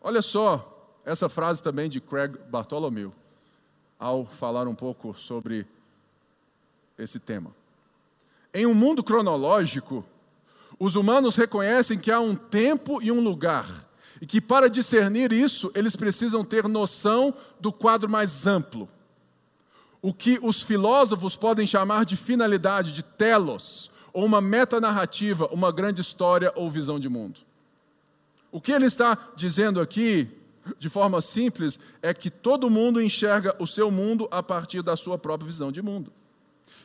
[0.00, 3.12] Olha só essa frase também de Craig Bartholomew,
[4.00, 5.64] ao falar um pouco sobre
[6.98, 7.54] esse tema.
[8.56, 10.02] Em um mundo cronológico,
[10.80, 13.86] os humanos reconhecem que há um tempo e um lugar,
[14.18, 18.88] e que para discernir isso, eles precisam ter noção do quadro mais amplo.
[20.00, 26.00] O que os filósofos podem chamar de finalidade, de telos, ou uma metanarrativa, uma grande
[26.00, 27.40] história ou visão de mundo.
[28.50, 30.30] O que ele está dizendo aqui,
[30.78, 35.18] de forma simples, é que todo mundo enxerga o seu mundo a partir da sua
[35.18, 36.10] própria visão de mundo.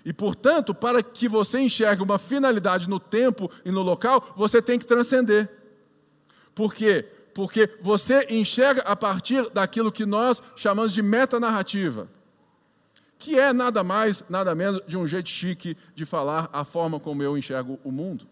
[0.04, 4.80] E, portanto, para que você enxergue uma finalidade no tempo e no local, você tem
[4.80, 5.50] que transcender.
[6.56, 7.06] Por quê?
[7.34, 12.10] Porque você enxerga a partir daquilo que nós chamamos de metanarrativa,
[13.17, 17.22] que é nada mais, nada menos de um jeito chique de falar a forma como
[17.22, 18.28] eu enxergo o mundo.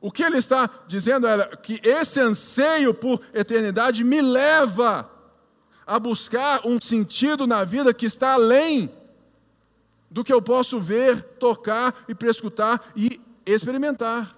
[0.00, 5.10] O que ele está dizendo é que esse anseio por eternidade me leva
[5.86, 8.90] a buscar um sentido na vida que está além
[10.10, 14.36] do que eu posso ver, tocar e prescutar e experimentar.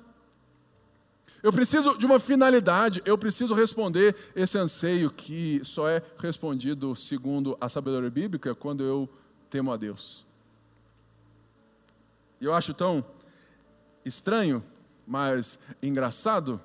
[1.43, 7.57] Eu preciso de uma finalidade, eu preciso responder esse anseio que só é respondido segundo
[7.61, 9.09] a sabedoria bíblica quando eu
[9.51, 10.25] temo a Deus.
[12.41, 13.05] E eu acho tão
[14.05, 14.63] estranho,
[15.05, 16.61] mas engraçado,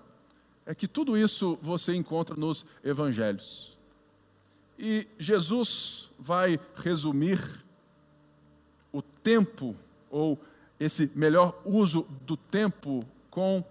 [0.66, 3.78] é que tudo isso você encontra nos evangelhos.
[4.78, 7.40] E Jesus vai resumir
[9.28, 9.76] tempo,
[10.10, 10.40] ou
[10.80, 13.62] esse melhor uso do tempo, com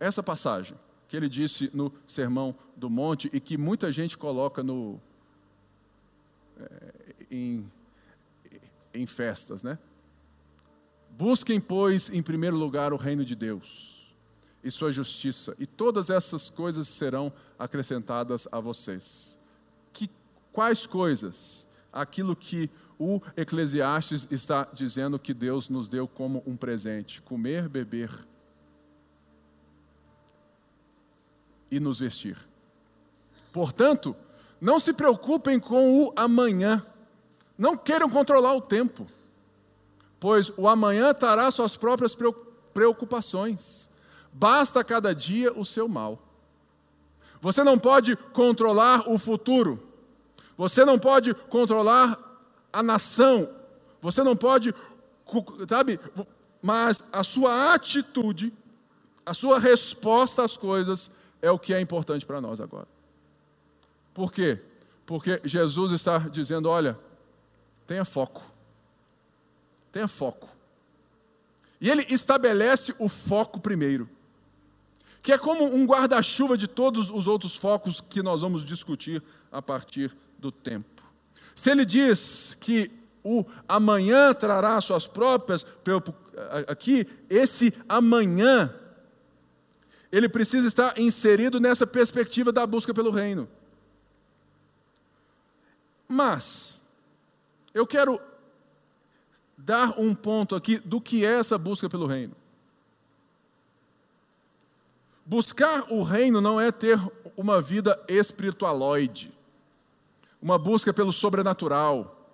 [0.00, 5.00] essa passagem que ele disse no Sermão do Monte e que muita gente coloca no,
[6.58, 6.92] é,
[7.30, 7.70] em,
[8.92, 9.78] em festas, né?
[11.10, 14.12] Busquem, pois, em primeiro lugar o reino de Deus
[14.64, 19.38] e sua justiça, e todas essas coisas serão acrescentadas a vocês.
[19.92, 20.10] Que,
[20.52, 21.64] quais coisas?
[21.92, 28.10] Aquilo que o Eclesiastes está dizendo que Deus nos deu como um presente: comer, beber
[31.70, 32.36] e nos vestir.
[33.52, 34.16] Portanto,
[34.60, 36.84] não se preocupem com o amanhã.
[37.58, 39.06] Não queiram controlar o tempo,
[40.20, 42.14] pois o amanhã trará suas próprias
[42.74, 43.88] preocupações.
[44.30, 46.22] Basta cada dia o seu mal.
[47.40, 49.82] Você não pode controlar o futuro.
[50.56, 52.25] Você não pode controlar
[52.76, 53.48] a nação.
[54.02, 54.74] Você não pode,
[55.66, 55.98] sabe?
[56.60, 58.52] Mas a sua atitude,
[59.24, 61.10] a sua resposta às coisas
[61.40, 62.86] é o que é importante para nós agora.
[64.12, 64.60] Por quê?
[65.06, 66.98] Porque Jesus está dizendo: olha,
[67.86, 68.42] tenha foco.
[69.90, 70.46] Tenha foco.
[71.80, 74.06] E ele estabelece o foco primeiro,
[75.22, 79.62] que é como um guarda-chuva de todos os outros focos que nós vamos discutir a
[79.62, 80.95] partir do tempo.
[81.56, 82.92] Se ele diz que
[83.24, 85.66] o amanhã trará suas próprias
[86.68, 88.72] aqui, esse amanhã
[90.12, 93.48] ele precisa estar inserido nessa perspectiva da busca pelo reino.
[96.06, 96.80] Mas
[97.74, 98.20] eu quero
[99.56, 102.36] dar um ponto aqui do que é essa busca pelo reino.
[105.24, 107.00] Buscar o reino não é ter
[107.36, 109.35] uma vida espiritualoide.
[110.40, 112.30] Uma busca pelo sobrenatural,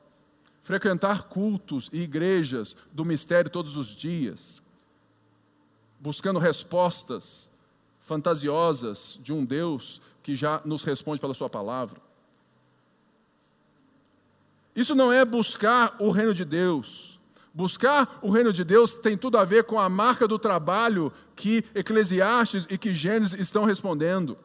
[0.62, 4.62] frequentar cultos e igrejas do mistério todos os dias,
[6.00, 7.50] buscando respostas
[8.00, 12.00] fantasiosas de um Deus que já nos responde pela Sua palavra.
[14.74, 17.20] Isso não é buscar o reino de Deus.
[17.54, 21.64] Buscar o reino de Deus tem tudo a ver com a marca do trabalho que
[21.74, 24.38] Eclesiastes e que Gênesis estão respondendo.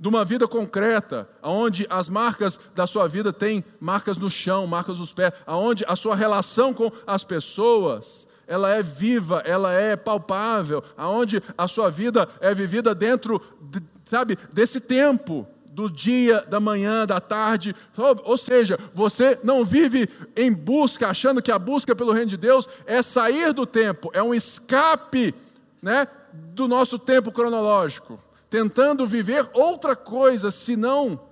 [0.00, 4.98] De uma vida concreta, onde as marcas da sua vida têm marcas no chão, marcas
[4.98, 10.82] nos pés, onde a sua relação com as pessoas ela é viva, ela é palpável,
[10.96, 17.06] aonde a sua vida é vivida dentro, de, sabe, desse tempo do dia, da manhã,
[17.06, 17.76] da tarde.
[18.24, 22.68] Ou seja, você não vive em busca, achando que a busca pelo reino de Deus
[22.86, 25.32] é sair do tempo, é um escape,
[25.80, 28.18] né, do nosso tempo cronológico,
[28.50, 31.28] tentando viver outra coisa senão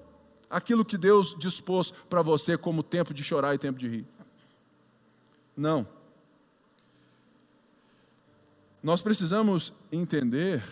[0.49, 4.07] aquilo que Deus dispôs para você como tempo de chorar e tempo de rir.
[5.57, 5.87] Não.
[8.81, 10.63] Nós precisamos entender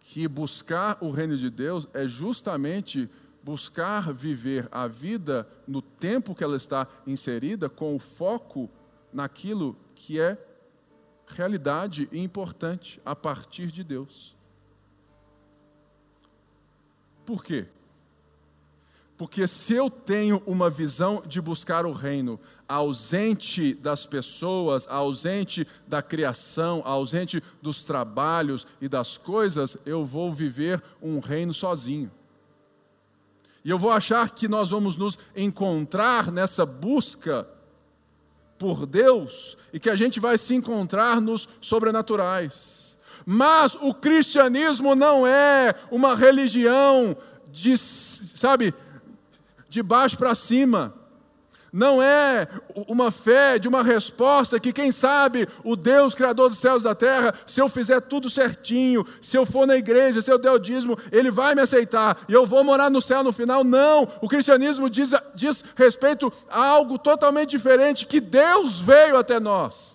[0.00, 3.10] que buscar o reino de Deus é justamente
[3.42, 8.70] buscar viver a vida no tempo que ela está inserida com o foco
[9.12, 10.38] naquilo que é
[11.26, 14.33] realidade e importante a partir de Deus.
[17.24, 17.66] Por quê?
[19.16, 26.02] Porque se eu tenho uma visão de buscar o reino ausente das pessoas, ausente da
[26.02, 32.10] criação, ausente dos trabalhos e das coisas, eu vou viver um reino sozinho.
[33.64, 37.48] E eu vou achar que nós vamos nos encontrar nessa busca
[38.58, 42.83] por Deus e que a gente vai se encontrar nos sobrenaturais.
[43.26, 47.16] Mas o cristianismo não é uma religião
[47.50, 48.74] de, sabe,
[49.68, 50.94] de baixo para cima.
[51.72, 52.46] Não é
[52.86, 56.94] uma fé de uma resposta que, quem sabe, o Deus Criador dos céus e da
[56.94, 60.58] terra, se eu fizer tudo certinho, se eu for na igreja, se eu der o
[60.58, 63.64] dízimo, Ele vai me aceitar e eu vou morar no céu no final.
[63.64, 64.06] Não!
[64.22, 69.93] O cristianismo diz, diz respeito a algo totalmente diferente: que Deus veio até nós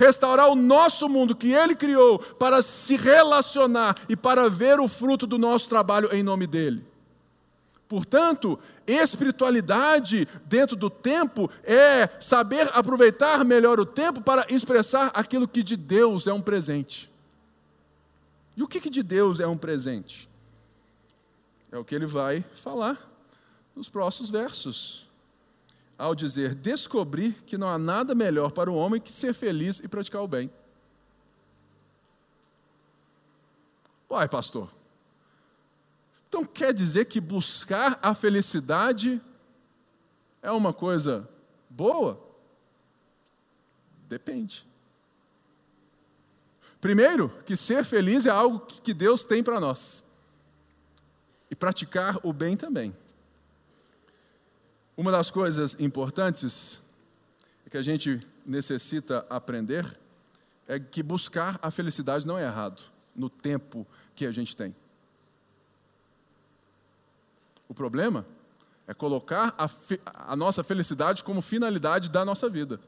[0.00, 5.26] restaurar o nosso mundo que Ele criou para se relacionar e para ver o fruto
[5.26, 6.82] do nosso trabalho em nome dEle.
[7.86, 15.62] Portanto, espiritualidade dentro do tempo é saber aproveitar melhor o tempo para expressar aquilo que
[15.62, 17.10] de Deus é um presente.
[18.56, 20.30] E o que, que de Deus é um presente?
[21.70, 22.98] É o que ele vai falar
[23.76, 25.09] nos próximos versos.
[26.00, 29.86] Ao dizer: Descobri que não há nada melhor para o homem que ser feliz e
[29.86, 30.50] praticar o bem.
[34.08, 34.72] Uai, pastor,
[36.26, 39.20] então quer dizer que buscar a felicidade
[40.40, 41.28] é uma coisa
[41.68, 42.18] boa?
[44.08, 44.66] Depende.
[46.80, 50.02] Primeiro, que ser feliz é algo que Deus tem para nós.
[51.50, 52.96] E praticar o bem também.
[55.00, 56.78] Uma das coisas importantes
[57.70, 59.98] que a gente necessita aprender
[60.68, 62.82] é que buscar a felicidade não é errado
[63.16, 64.76] no tempo que a gente tem.
[67.66, 68.26] O problema
[68.86, 69.70] é colocar a,
[70.32, 72.78] a nossa felicidade como finalidade da nossa vida.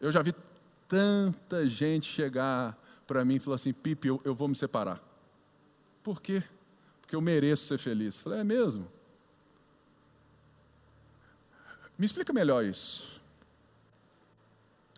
[0.00, 0.32] Eu já vi
[0.86, 5.02] tanta gente chegar para mim e falar assim: Pipe, eu, eu vou me separar.
[6.00, 6.44] Por quê?
[7.00, 8.18] Porque eu mereço ser feliz.
[8.18, 8.93] Eu falei: é mesmo?
[11.98, 13.20] Me explica melhor isso.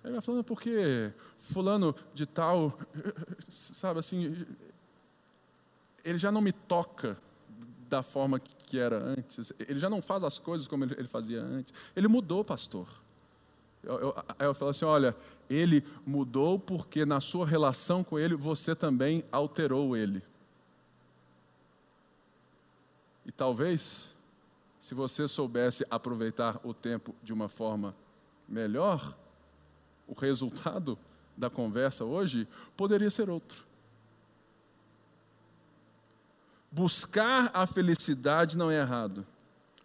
[0.02, 2.78] Ele vai falando, porque fulano de tal,
[3.50, 4.46] sabe assim,
[6.04, 7.16] ele já não me toca
[7.88, 9.52] da forma que era antes.
[9.58, 11.72] Ele já não faz as coisas como ele fazia antes.
[11.94, 12.88] Ele mudou, pastor.
[13.82, 15.14] Eu, eu, eu falo assim: olha,
[15.48, 20.22] ele mudou porque na sua relação com ele você também alterou ele.
[23.24, 24.14] E talvez,
[24.86, 27.92] se você soubesse aproveitar o tempo de uma forma
[28.48, 29.18] melhor,
[30.06, 30.96] o resultado
[31.36, 33.64] da conversa hoje poderia ser outro.
[36.70, 39.26] Buscar a felicidade não é errado.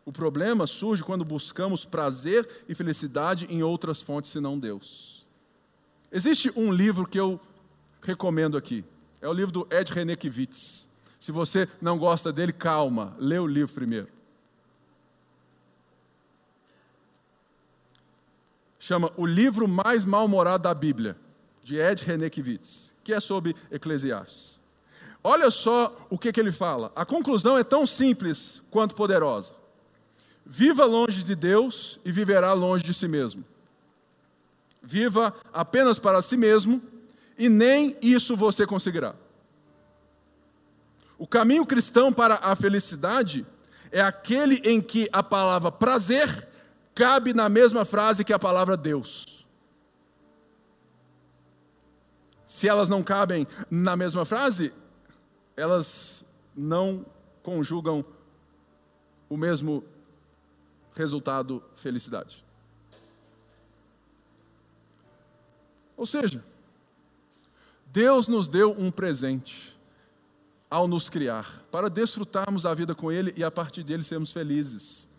[0.06, 5.26] O problema surge quando buscamos prazer e felicidade em outras fontes senão Deus.
[6.12, 7.40] Existe um livro que eu
[8.04, 8.86] recomendo aqui.
[9.20, 10.88] É o livro do Ed Renekiewicz.
[11.20, 14.21] Se você não gosta dele, calma, lê o livro primeiro.
[18.92, 21.16] Chama O Livro Mais Mal-Humorado da Bíblia,
[21.64, 24.60] de Ed Renekiewicz, que é sobre Eclesiastes.
[25.24, 26.92] Olha só o que, que ele fala.
[26.94, 29.54] A conclusão é tão simples quanto poderosa.
[30.46, 33.46] Viva longe de Deus e viverá longe de si mesmo.
[34.82, 36.82] Viva apenas para si mesmo
[37.40, 39.16] e nem isso você conseguirá.
[41.18, 43.46] O caminho cristão para a felicidade
[43.90, 46.51] é aquele em que a palavra prazer
[47.02, 49.44] cabe na mesma frase que a palavra Deus.
[52.46, 54.72] Se elas não cabem na mesma frase,
[55.58, 56.24] elas
[56.56, 57.04] não
[57.42, 58.06] conjugam
[59.28, 59.84] o mesmo
[60.94, 62.46] resultado felicidade.
[65.98, 66.46] Ou seja,
[67.88, 69.76] Deus nos deu um presente
[70.70, 75.10] ao nos criar, para desfrutarmos a vida com Ele e a partir dele sermos felizes.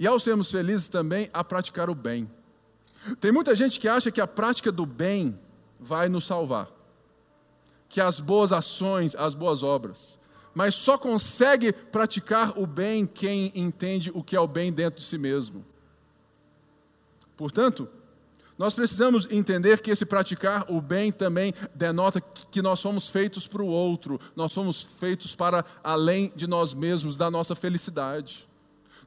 [0.00, 2.28] E ao sermos felizes também a praticar o bem.
[3.20, 5.38] Tem muita gente que acha que a prática do bem
[5.78, 6.70] vai nos salvar,
[7.86, 10.18] que as boas ações, as boas obras,
[10.54, 15.06] mas só consegue praticar o bem quem entende o que é o bem dentro de
[15.06, 15.66] si mesmo.
[17.36, 17.86] Portanto,
[18.56, 23.62] nós precisamos entender que esse praticar o bem também denota que nós somos feitos para
[23.62, 28.48] o outro, nós somos feitos para além de nós mesmos, da nossa felicidade.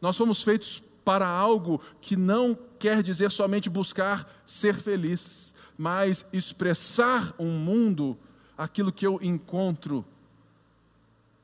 [0.04, 7.34] Nós somos feitos para algo que não quer dizer somente buscar ser feliz, mas expressar
[7.40, 8.20] um mundo
[8.58, 10.06] aquilo que eu encontro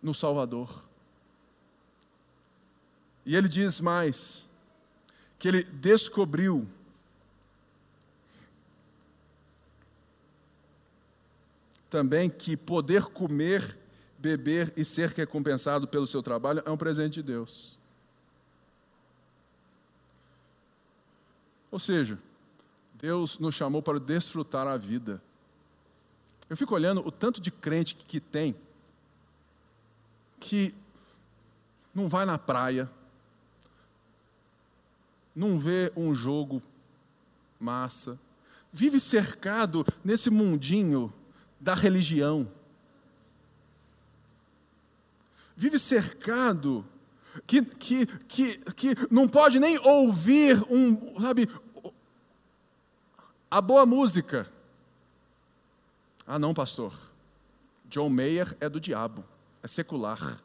[0.04, 0.84] no Salvador.
[3.26, 4.46] E ele diz mais,
[5.38, 6.68] que ele descobriu
[11.90, 13.80] também que poder comer,
[14.18, 17.79] beber e ser recompensado pelo seu trabalho é um presente de Deus.
[21.72, 22.18] Ou seja,
[22.96, 25.22] Deus nos chamou para desfrutar a vida.
[26.50, 28.56] Eu fico olhando o tanto de crente que tem
[30.40, 30.74] que
[31.94, 32.90] não vai na praia,
[35.36, 36.62] não vê um jogo
[37.60, 38.18] massa,
[38.72, 41.14] vive cercado nesse mundinho
[41.60, 42.50] da religião.
[45.56, 46.86] Vive cercado,
[47.46, 51.50] que, que, que, que não pode nem ouvir um, sabe,
[53.50, 54.48] a boa música.
[56.26, 56.94] Ah, não, pastor.
[57.86, 59.24] John Mayer é do diabo,
[59.64, 60.40] é secular.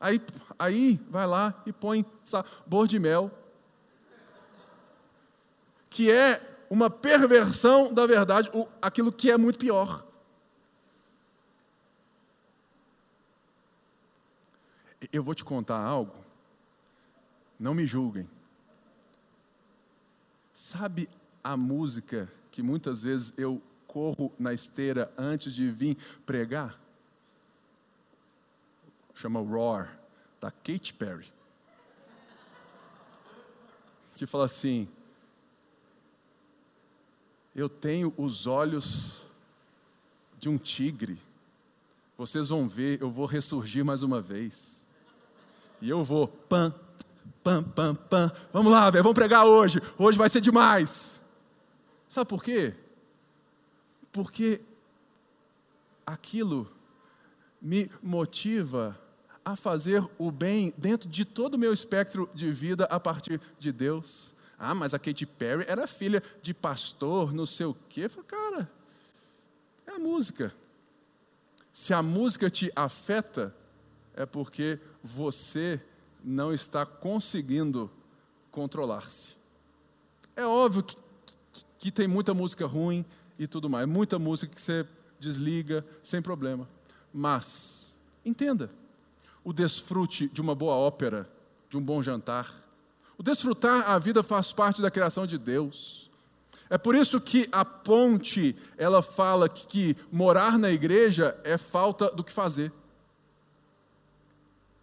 [0.00, 0.18] Aí,
[0.58, 3.30] aí vai lá e põe sabor de mel,
[5.90, 8.50] que é uma perversão da verdade,
[8.80, 10.06] aquilo que é muito pior.
[15.12, 16.14] Eu vou te contar algo,
[17.58, 18.28] não me julguem.
[20.54, 21.08] Sabe
[21.42, 25.96] a música que muitas vezes eu corro na esteira antes de vir
[26.26, 26.78] pregar?
[29.14, 29.98] Chama Roar,
[30.40, 31.32] da Katy Perry.
[34.16, 34.86] Que fala assim:
[37.54, 39.22] Eu tenho os olhos
[40.38, 41.18] de um tigre.
[42.18, 44.86] Vocês vão ver, eu vou ressurgir mais uma vez.
[45.80, 46.74] E eu vou, pam,
[47.42, 48.32] pam, pam, pam.
[48.52, 49.80] Vamos lá, velho, vamos pregar hoje.
[49.98, 51.20] Hoje vai ser demais.
[52.08, 52.74] Sabe por quê?
[54.12, 54.60] Porque
[56.06, 56.70] aquilo
[57.60, 58.98] me motiva
[59.44, 63.72] a fazer o bem dentro de todo o meu espectro de vida a partir de
[63.72, 64.34] Deus.
[64.58, 68.02] Ah, mas a Katy Perry era filha de pastor, não sei o quê.
[68.02, 68.70] Eu falei, cara,
[69.86, 70.54] é a música.
[71.72, 73.54] Se a música te afeta,
[74.14, 75.80] é porque você
[76.22, 77.90] não está conseguindo
[78.50, 79.34] controlar-se.
[80.36, 80.96] É óbvio que,
[81.78, 83.04] que, tem muita música ruim
[83.38, 84.86] e tudo mais, muita música que você
[85.18, 86.68] desliga sem problema.
[87.12, 88.70] Mas, entenda,
[89.44, 91.28] o desfrute de uma boa ópera,
[91.68, 92.54] de um bom jantar,
[93.16, 96.10] o desfrutar a vida faz parte da criação de Deus.
[96.70, 102.10] É por isso que a ponte, ela fala que, que morar na igreja é falta
[102.10, 102.72] do que fazer.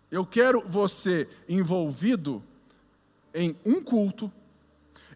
[0.10, 2.44] Eu quero você envolvido
[3.34, 4.32] em um culto,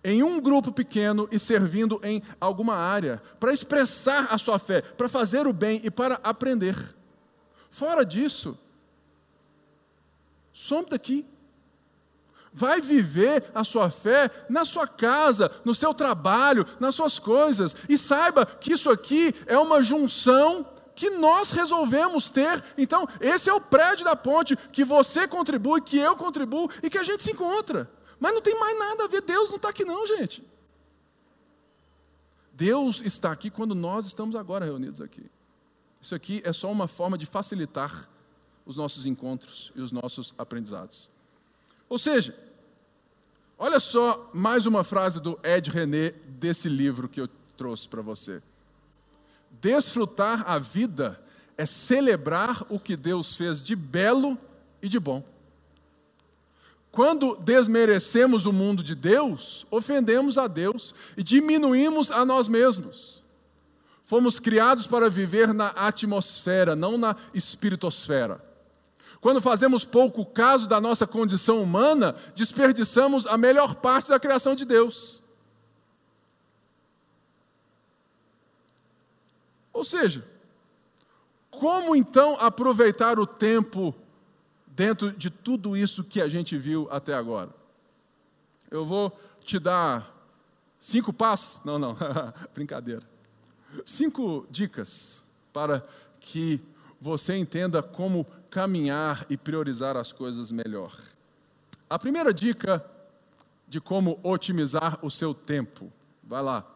[0.04, 5.08] em um grupo pequeno e servindo em alguma área, para expressar a sua fé, para
[5.08, 6.76] fazer o bem e para aprender.
[7.70, 8.58] Fora disso,
[10.52, 11.26] some daqui.
[12.54, 17.74] Vai viver a sua fé na sua casa, no seu trabalho, nas suas coisas.
[17.88, 20.66] E saiba que isso aqui é uma junção
[21.02, 22.64] que nós resolvemos ter.
[22.78, 26.97] Então, esse é o prédio da ponte que você contribui, que eu contribuo e que
[26.99, 27.89] a gente se encontra.
[28.20, 30.45] Mas não tem mais nada a ver, Deus não está aqui, não, gente.
[32.54, 35.26] Deus está aqui quando nós estamos agora reunidos aqui.
[35.99, 38.08] Isso aqui é só uma forma de facilitar
[38.64, 41.10] os nossos encontros e os nossos aprendizados.
[41.89, 42.38] Ou seja,
[43.58, 47.28] olha só mais uma frase do Ed René desse livro que eu
[47.58, 48.39] trouxe para você.
[49.60, 51.22] Desfrutar a vida
[51.58, 54.38] é celebrar o que Deus fez de belo
[54.82, 55.24] e de bom.
[56.91, 63.24] Quando desmerecemos o mundo de Deus, ofendemos a Deus e diminuímos a nós mesmos.
[64.04, 68.43] Fomos criados para viver na atmosfera, não na espiritosfera.
[69.22, 74.66] Quando fazemos pouco caso da nossa condição humana, desperdiçamos a melhor parte da criação de
[74.66, 75.22] Deus.
[79.82, 80.23] Ou seja,
[81.49, 83.95] como então aproveitar o tempo
[84.67, 87.49] dentro de tudo isso que a gente viu até agora?
[88.69, 90.15] Eu vou te dar
[90.79, 91.97] cinco passos, não, não,
[92.53, 93.01] brincadeira.
[93.84, 95.84] Cinco dicas para
[96.19, 96.61] que
[97.01, 100.95] você entenda como caminhar e priorizar as coisas melhor.
[101.89, 102.86] A primeira dica
[103.67, 105.91] de como otimizar o seu tempo,
[106.23, 106.71] vai lá.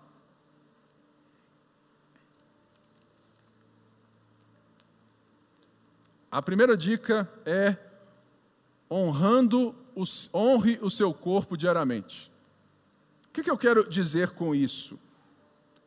[6.36, 7.78] A primeira dica é
[8.92, 12.30] honrando os, honre o seu corpo diariamente.
[13.30, 15.00] O que, que eu quero dizer com isso?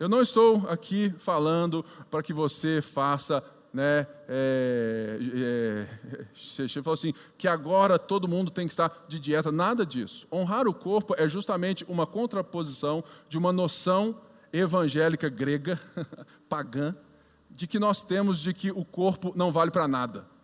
[0.00, 3.44] Eu não estou aqui falando para que você faça
[3.74, 5.86] né, é, é,
[6.34, 10.26] você falou assim, que agora todo mundo tem que estar de dieta, nada disso.
[10.32, 14.18] Honrar o corpo é justamente uma contraposição de uma noção
[14.50, 15.78] evangélica grega,
[16.48, 16.96] pagã,
[17.50, 20.37] de que nós temos de que o corpo não vale para nada.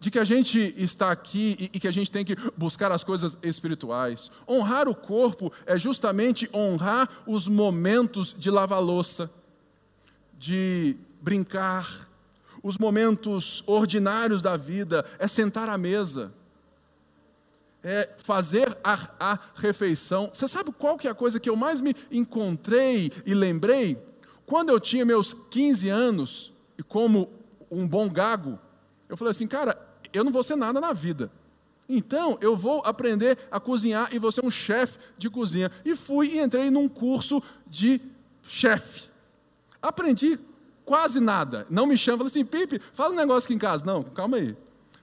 [0.00, 3.04] De que a gente está aqui e, e que a gente tem que buscar as
[3.04, 4.30] coisas espirituais.
[4.48, 9.30] Honrar o corpo é justamente honrar os momentos de lavar louça,
[10.38, 12.08] de brincar,
[12.62, 16.32] os momentos ordinários da vida, é sentar à mesa,
[17.82, 20.30] é fazer a, a refeição.
[20.32, 23.98] Você sabe qual que é a coisa que eu mais me encontrei e lembrei?
[24.46, 27.30] Quando eu tinha meus 15 anos, e como
[27.70, 28.58] um bom gago,
[29.08, 29.78] eu falei assim, cara,
[30.12, 31.30] eu não vou ser nada na vida.
[31.88, 35.70] Então, eu vou aprender a cozinhar e vou ser um chefe de cozinha.
[35.84, 38.00] E fui e entrei num curso de
[38.42, 39.10] chefe.
[39.82, 40.38] Aprendi
[40.84, 41.66] quase nada.
[41.68, 43.84] Não me chama, fala assim, Pipe, fala um negócio aqui em casa.
[43.84, 44.56] Não, calma aí.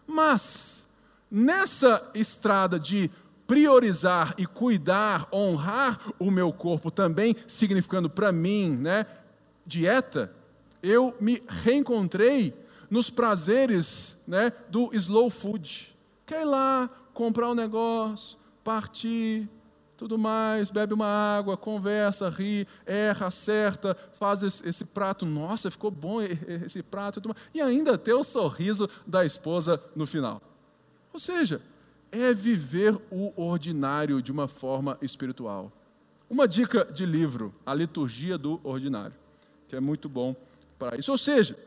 [0.08, 0.86] Mas,
[1.30, 3.12] nessa estrada de
[3.46, 9.06] priorizar e cuidar, honrar o meu corpo também, significando para mim, né,
[9.66, 10.34] dieta,
[10.82, 12.54] eu me reencontrei
[12.92, 15.96] nos prazeres, né, do slow food.
[16.26, 19.50] Quer ir lá, comprar um negócio, partir,
[19.96, 25.90] tudo mais, bebe uma água, conversa, ri, erra, acerta, faz esse, esse prato, nossa, ficou
[25.90, 27.22] bom esse prato,
[27.54, 30.42] e ainda ter o sorriso da esposa no final.
[31.14, 31.62] Ou seja,
[32.12, 35.72] é viver o ordinário de uma forma espiritual.
[36.30, 39.16] Uma dica de livro, A Liturgia do Ordinário,
[39.68, 40.36] que é muito bom
[40.80, 41.12] para isso.
[41.12, 41.58] Ou seja,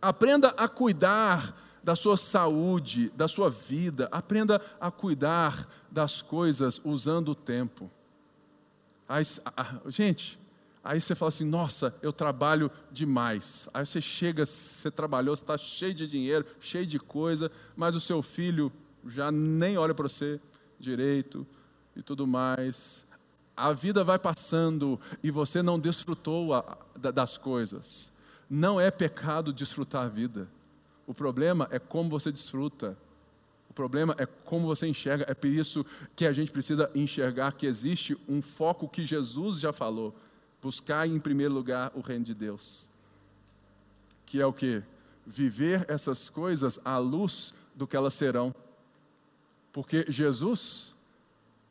[0.00, 4.08] aprenda a cuidar da sua saúde, da sua vida.
[4.12, 7.90] Aprenda a cuidar das coisas usando o tempo.
[9.08, 9.24] Aí,
[9.88, 10.38] gente,
[10.84, 13.68] aí você fala assim: nossa, eu trabalho demais.
[13.72, 18.00] Aí você chega, você trabalhou, você está cheio de dinheiro, cheio de coisa, mas o
[18.00, 18.72] seu filho
[19.06, 20.40] já nem olha para você
[20.78, 21.46] direito
[21.96, 23.06] e tudo mais.
[23.56, 28.12] A vida vai passando e você não desfrutou a, das coisas.
[28.50, 30.48] Não é pecado desfrutar a vida.
[31.06, 32.98] O problema é como você desfruta.
[33.68, 35.24] O problema é como você enxerga.
[35.28, 35.86] É por isso
[36.16, 40.12] que a gente precisa enxergar que existe um foco que Jesus já falou:
[40.60, 42.88] buscar em primeiro lugar o reino de Deus.
[44.26, 44.82] Que é o que?
[45.24, 48.52] Viver essas coisas à luz do que elas serão.
[49.72, 50.92] Porque Jesus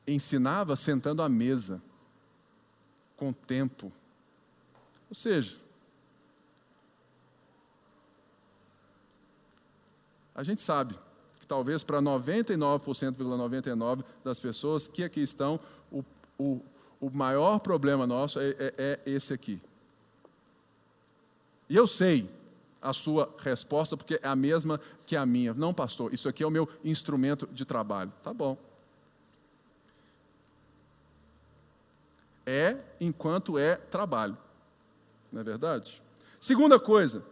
[0.08, 1.82] ensinava sentando à mesa,
[3.18, 3.92] com tempo.
[5.10, 5.58] Ou seja,
[10.40, 10.96] A gente sabe
[11.38, 15.60] que talvez para 99,99% das pessoas que aqui estão,
[15.92, 16.02] o,
[16.38, 16.62] o,
[17.02, 19.62] o maior problema nosso é, é, é esse aqui.
[21.68, 22.30] E eu sei
[22.82, 25.54] a sua resposta, porque é a mesma que a minha.
[25.54, 28.14] Não, pastor, isso aqui é o meu instrumento de trabalho.
[28.24, 28.58] Tá bom.
[32.46, 34.38] É enquanto é trabalho.
[35.34, 36.02] Não é verdade?
[36.40, 37.26] Segunda coisa,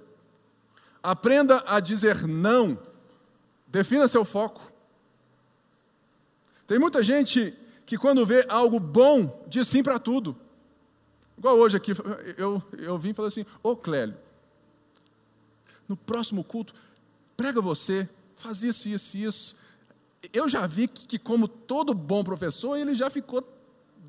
[1.01, 2.77] aprenda a dizer não
[3.67, 4.61] Defina seu foco.
[6.65, 7.53] Tem muita gente
[7.85, 10.35] que, quando vê algo bom, diz sim para tudo.
[11.37, 11.91] Igual hoje aqui,
[12.37, 14.17] eu, eu vim e falei assim: Ô Clélio,
[15.87, 16.73] no próximo culto,
[17.35, 19.55] prega você, faz isso, isso, isso.
[20.33, 23.41] Eu já vi que, que como todo bom professor, ele já ficou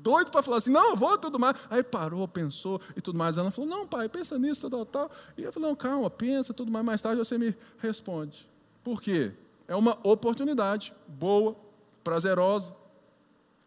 [0.01, 1.55] doido para falar assim, não, vou tudo mais.
[1.69, 3.37] Aí parou, pensou e tudo mais.
[3.37, 5.11] Ela falou, não, pai, pensa nisso, tal, tal.
[5.37, 6.85] E eu falei, não, calma, pensa, tudo mais.
[6.85, 8.47] Mais tarde você me responde.
[8.83, 9.31] Por quê?
[9.69, 11.55] É uma oportunidade boa,
[12.03, 12.75] prazerosa.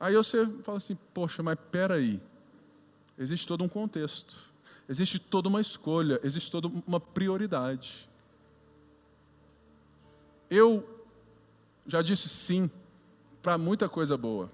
[0.01, 2.21] Aí você fala assim, poxa, mas peraí.
[3.17, 4.37] Existe todo um contexto.
[4.89, 8.11] Existe toda uma escolha, existe toda uma prioridade.
[10.51, 10.85] Eu
[11.87, 12.69] já disse sim
[13.41, 14.51] para muita coisa boa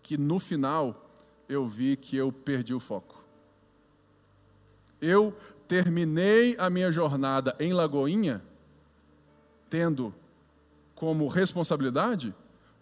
[0.00, 1.10] que no final
[1.48, 3.20] eu vi que eu perdi o foco.
[5.00, 5.36] Eu
[5.66, 8.40] terminei a minha jornada em Lagoinha
[9.68, 10.14] tendo
[10.96, 12.34] como responsabilidade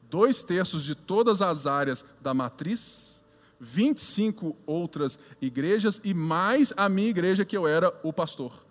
[0.09, 3.21] dois terços de todas as áreas da matriz,
[3.59, 8.65] 25 outras igrejas e mais a minha igreja que eu era o pastor.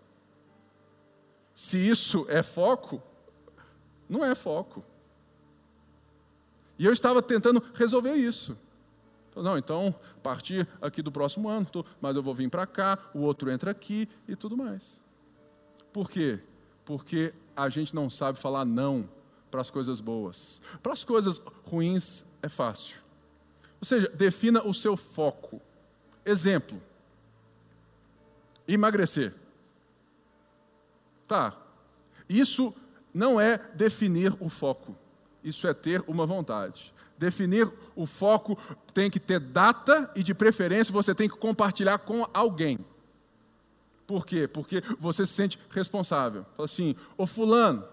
[1.53, 3.03] Se isso é foco,
[4.07, 4.83] não é foco.
[6.79, 8.57] E eu estava tentando resolver isso.
[9.35, 11.67] Não, então, partir aqui do próximo ano,
[11.99, 14.99] mas eu vou vir para cá, o outro entra aqui e tudo mais.
[15.91, 16.39] Por quê?
[16.85, 19.09] Porque a gente não sabe falar não
[19.53, 20.59] para as coisas boas.
[20.81, 22.97] Para as coisas ruins é fácil.
[23.79, 25.61] Ou seja, defina o seu foco.
[26.25, 26.81] Exemplo:
[28.67, 29.33] emagrecer.
[31.27, 31.55] Tá.
[32.27, 32.73] Isso
[33.13, 34.95] não é definir o foco
[35.43, 36.93] isso é ter uma vontade.
[37.17, 38.57] Definir o foco
[38.93, 42.79] tem que ter data e, de preferência, você tem que compartilhar com alguém.
[44.07, 44.47] Por quê?
[44.47, 46.45] Porque você se sente responsável.
[46.55, 47.83] Fala assim: Ô Fulano,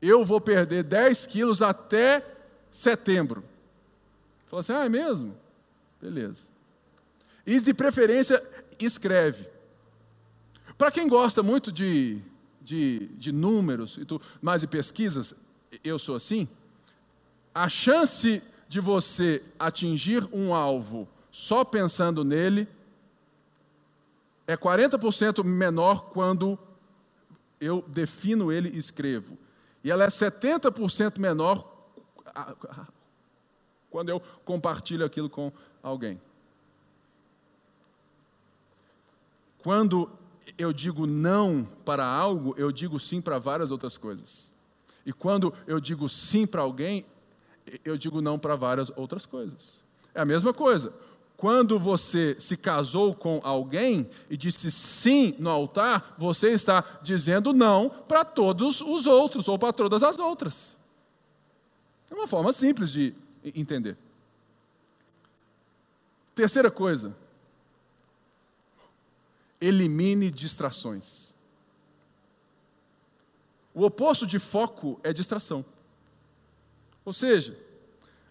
[0.00, 2.24] eu vou perder 10 quilos até
[2.70, 3.44] setembro.
[4.46, 5.36] Fala assim: Ah, é mesmo?
[6.00, 6.48] Beleza.
[7.46, 8.42] E, de preferência,
[8.78, 9.46] escreve.
[10.78, 12.20] Para quem gosta muito de,
[12.62, 15.34] de, de números e tudo, mais de pesquisas,
[15.84, 16.48] eu sou assim
[17.54, 22.68] a chance de você atingir um alvo só pensando nele
[24.46, 26.58] é 40% menor quando
[27.60, 29.36] eu defino ele e escrevo.
[29.82, 31.66] E ela é 70% menor
[33.90, 35.52] quando eu compartilho aquilo com
[35.82, 36.20] alguém.
[39.62, 40.10] Quando
[40.56, 44.52] eu digo não para algo, eu digo sim para várias outras coisas.
[45.04, 47.04] E quando eu digo sim para alguém,
[47.84, 49.80] eu digo não para várias outras coisas.
[50.14, 50.92] É a mesma coisa.
[51.40, 57.88] Quando você se casou com alguém e disse sim no altar, você está dizendo não
[57.88, 60.78] para todos os outros ou para todas as outras.
[62.10, 63.96] É uma forma simples de entender.
[66.34, 67.16] Terceira coisa,
[69.58, 71.32] elimine distrações.
[73.72, 75.64] O oposto de foco é distração.
[77.02, 77.58] Ou seja,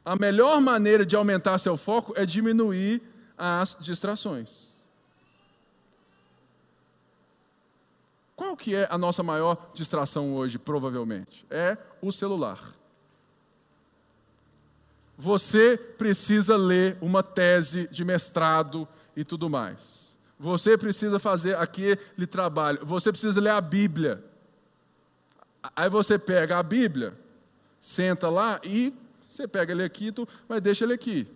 [0.09, 2.99] a melhor maneira de aumentar seu foco é diminuir
[3.37, 4.73] as distrações.
[8.35, 11.45] Qual que é a nossa maior distração hoje, provavelmente?
[11.47, 12.73] É o celular.
[15.15, 20.17] Você precisa ler uma tese de mestrado e tudo mais.
[20.39, 22.83] Você precisa fazer aquele trabalho.
[22.83, 24.23] Você precisa ler a Bíblia.
[25.75, 27.13] Aí você pega a Bíblia,
[27.79, 28.91] senta lá e
[29.29, 30.13] você pega ele aqui,
[30.47, 31.27] mas deixa ele aqui.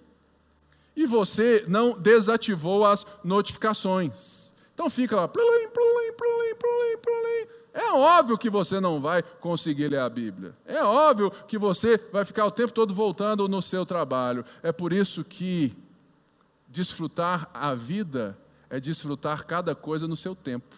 [0.95, 4.51] E você não desativou as notificações.
[4.73, 5.27] Então fica lá.
[5.27, 7.47] Plulim, plulim, plulim, plulim, plulim.
[7.73, 10.55] É óbvio que você não vai conseguir ler a Bíblia.
[10.65, 14.43] É óbvio que você vai ficar o tempo todo voltando no seu trabalho.
[14.61, 15.75] É por isso que
[16.67, 18.37] desfrutar a vida
[18.69, 20.75] é desfrutar cada coisa no seu tempo.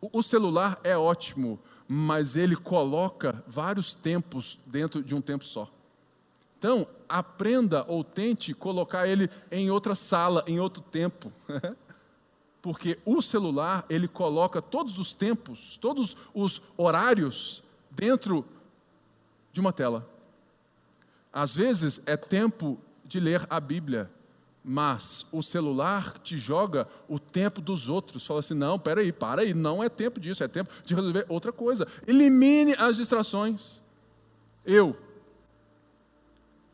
[0.00, 1.58] O celular é ótimo
[1.92, 5.68] mas ele coloca vários tempos dentro de um tempo só.
[6.60, 11.32] Então, aprenda ou tente colocar ele em outra sala, em outro tempo.
[12.60, 18.44] Porque o celular, ele coloca todos os tempos, todos os horários dentro
[19.54, 20.06] de uma tela.
[21.32, 24.10] Às vezes é tempo de ler a Bíblia,
[24.62, 28.26] mas o celular te joga o tempo dos outros.
[28.26, 31.52] Fala assim: não, peraí, para aí, não é tempo disso, é tempo de resolver outra
[31.52, 31.88] coisa.
[32.06, 33.80] Elimine as distrações.
[34.62, 34.94] Eu,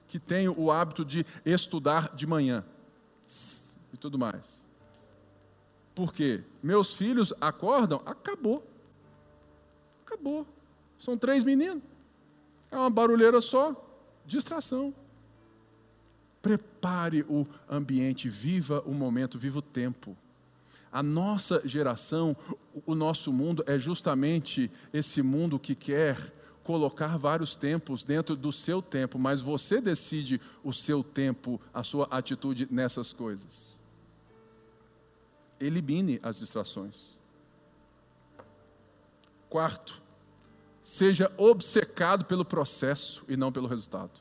[0.08, 2.64] que tenho o hábito de estudar de manhã
[3.92, 4.66] e tudo mais.
[5.94, 6.42] Por quê?
[6.62, 8.62] Meus filhos acordam, acabou.
[10.04, 10.46] Acabou.
[10.98, 11.82] São três meninos.
[12.70, 13.74] É uma barulheira só,
[14.26, 14.94] distração.
[16.42, 20.16] Prepare o ambiente, viva o momento, viva o tempo.
[20.92, 22.36] A nossa geração,
[22.84, 26.32] o nosso mundo é justamente esse mundo que quer
[26.66, 32.08] colocar vários tempos dentro do seu tempo, mas você decide o seu tempo, a sua
[32.10, 33.80] atitude nessas coisas.
[35.60, 37.20] Elimine as distrações.
[39.48, 40.02] Quarto,
[40.82, 44.20] seja obcecado pelo processo e não pelo resultado.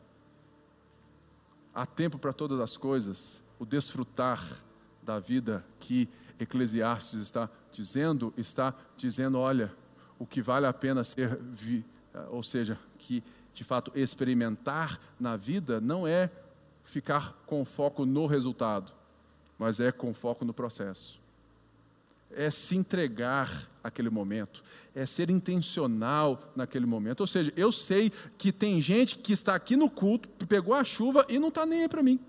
[1.73, 4.63] Há tempo para todas as coisas, o desfrutar
[5.01, 6.07] da vida que
[6.39, 9.73] Eclesiastes está dizendo, está dizendo, olha,
[10.19, 11.83] o que vale a pena ser, vi,
[12.29, 16.29] ou seja, que de fato experimentar na vida não é
[16.83, 18.91] ficar com foco no resultado,
[19.57, 21.19] mas é com foco no processo
[22.35, 24.63] é se entregar àquele momento,
[24.93, 27.21] é ser intencional naquele momento.
[27.21, 31.25] Ou seja, eu sei que tem gente que está aqui no culto, pegou a chuva
[31.29, 32.19] e não está nem aí para mim.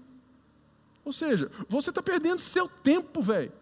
[1.05, 3.53] Ou seja, você está perdendo seu tempo, velho.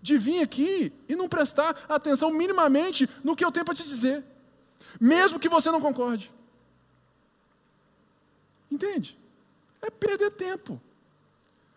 [0.00, 4.24] De vir aqui e não prestar atenção minimamente no que eu tenho para te dizer,
[5.00, 6.30] mesmo que você não concorde.
[8.70, 9.18] Entende?
[9.82, 10.80] É perder tempo.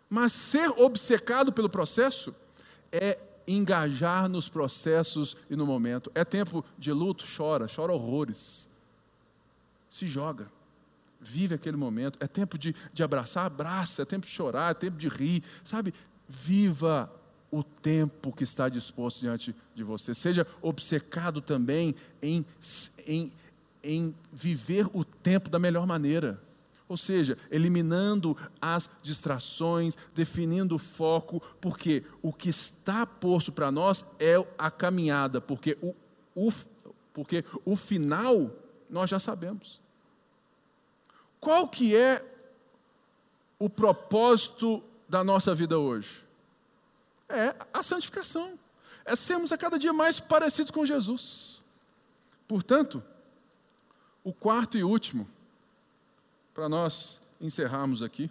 [0.10, 2.36] Mas ser obcecado pelo processo
[2.91, 6.12] é engajar nos processos e no momento.
[6.14, 8.70] É tempo de luto, chora, chora horrores.
[9.89, 10.51] Se joga.
[11.20, 12.18] Vive aquele momento.
[12.22, 14.04] É tempo de, de abraçar, abraça.
[14.04, 15.43] É tempo de chorar, é tempo de rir.
[15.64, 15.93] Sabe?
[16.28, 17.12] Viva
[17.54, 20.16] o tempo que está disposto diante de você.
[20.16, 22.43] Seja obcecado também em,
[23.06, 23.32] em,
[23.84, 26.41] em viver o tempo da melhor maneira.
[26.89, 34.04] Ou seja, eliminando as distrações, definindo o foco, porque o que está posto para nós
[34.20, 35.93] é a caminhada, porque o,
[36.36, 36.51] o,
[37.14, 38.49] porque o final
[38.89, 39.80] nós já sabemos.
[41.39, 42.26] Qual que é
[43.60, 46.22] o propósito da nossa vida hoje?
[47.34, 48.58] É a santificação.
[49.04, 51.62] É sermos a cada dia mais parecidos com Jesus.
[52.48, 53.04] Portanto,
[54.24, 55.28] o quarto e último
[56.54, 58.30] para nós encerrarmos aqui.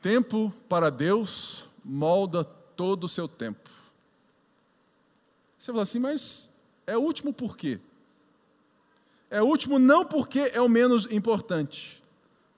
[0.00, 3.70] Tempo para Deus molda todo o seu tempo.
[5.58, 6.48] Você fala assim, mas
[6.86, 7.80] é último por quê?
[9.30, 11.99] É último não porque é o menos importante,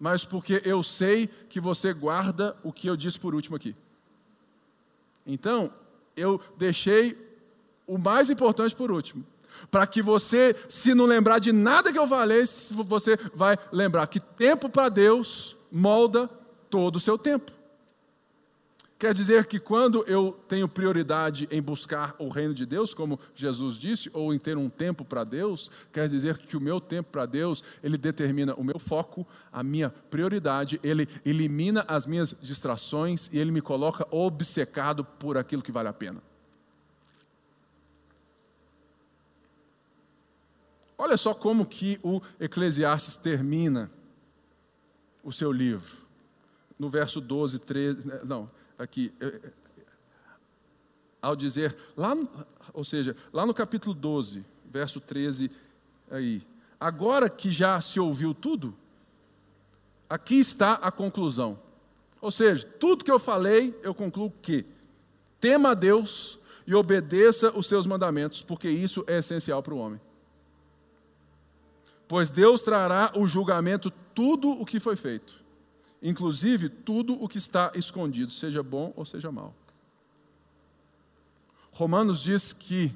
[0.03, 3.73] mas porque eu sei que você guarda o que eu disse por último aqui.
[5.25, 5.73] Então,
[6.17, 7.17] eu deixei
[7.87, 9.25] o mais importante por último
[9.71, 12.45] para que você, se não lembrar de nada que eu falei,
[12.85, 16.29] você vai lembrar que tempo para Deus molda
[16.69, 17.53] todo o seu tempo.
[19.03, 23.75] Quer dizer que quando eu tenho prioridade em buscar o reino de Deus, como Jesus
[23.75, 27.27] disse, ou em ter um tempo para Deus, quer dizer que o meu tempo para
[27.27, 33.41] Deus, ele determina o meu foco, a minha prioridade, ele elimina as minhas distrações e
[33.41, 36.23] ele me coloca obcecado por aquilo que vale a pena.
[40.97, 43.91] Olha só como que o Eclesiastes termina
[45.25, 46.03] o seu livro.
[46.79, 48.49] No verso 12, 13, né, não,
[48.83, 49.13] aqui,
[51.21, 52.17] ao dizer, lá,
[52.73, 55.51] ou seja, lá no capítulo 12, verso 13,
[56.11, 56.43] aí,
[56.81, 58.75] agora que já se ouviu tudo,
[60.09, 61.59] aqui está a conclusão.
[62.21, 64.65] Ou seja, tudo que eu falei, eu concluo que
[65.41, 70.01] tema a Deus e obedeça os seus mandamentos, porque isso é essencial para o homem
[72.13, 75.42] pois Deus trará o julgamento tudo o que foi feito,
[76.03, 79.55] inclusive tudo o que está escondido, seja bom ou seja mal.
[81.71, 82.95] Romanos diz que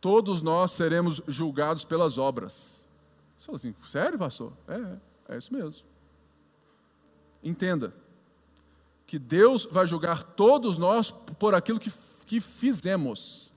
[0.00, 2.88] todos nós seremos julgados pelas obras.
[3.38, 4.52] Você assim, sério, pastor?
[4.68, 5.86] É, é isso mesmo.
[7.42, 7.94] Entenda
[9.06, 11.92] que Deus vai julgar todos nós por aquilo que,
[12.26, 13.49] que fizemos.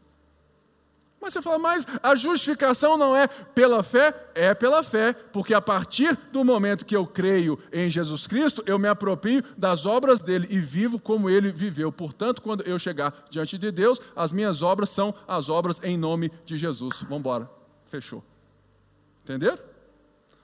[1.23, 4.13] Mas você fala, mas a justificação não é pela fé?
[4.35, 8.77] É pela fé, porque a partir do momento que eu creio em Jesus Cristo, eu
[8.77, 11.93] me aproprio das obras dele e vivo como ele viveu.
[11.93, 16.29] Portanto, quando eu chegar diante de Deus, as minhas obras são as obras em nome
[16.43, 16.93] de Jesus.
[17.03, 17.49] Vamos embora.
[17.85, 18.21] Fechou.
[19.23, 19.63] Entender?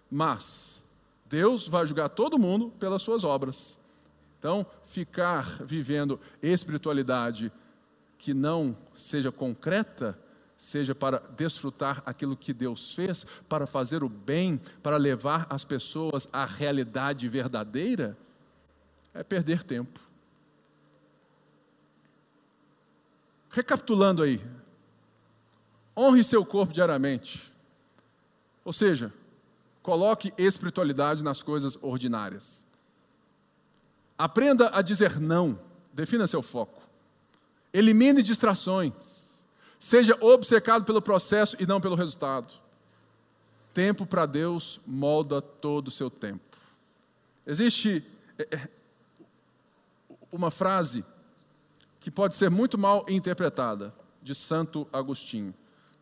[0.09, 0.81] Mas
[1.25, 3.77] Deus vai julgar todo mundo pelas suas obras.
[4.37, 7.51] Então, ficar vivendo espiritualidade
[8.17, 10.17] que não seja concreta,
[10.59, 16.27] seja para desfrutar aquilo que Deus fez, para fazer o bem, para levar as pessoas
[16.33, 18.17] à realidade verdadeira,
[19.13, 19.99] é perder tempo.
[23.49, 24.39] Recapitulando aí,
[25.97, 27.51] honre seu corpo diariamente.
[28.65, 29.13] Ou seja,
[29.81, 32.67] coloque espiritualidade nas coisas ordinárias.
[34.17, 35.57] Aprenda a dizer não.
[35.93, 36.81] Defina seu foco.
[37.73, 39.18] Elimine distrações.
[39.79, 42.53] Seja obcecado pelo processo e não pelo resultado.
[43.73, 46.57] Tempo para Deus molda todo o seu tempo.
[47.47, 48.03] Existe
[48.37, 48.69] é, é,
[50.31, 51.05] uma frase
[51.99, 55.53] que pode ser muito mal interpretada, de Santo Agostinho,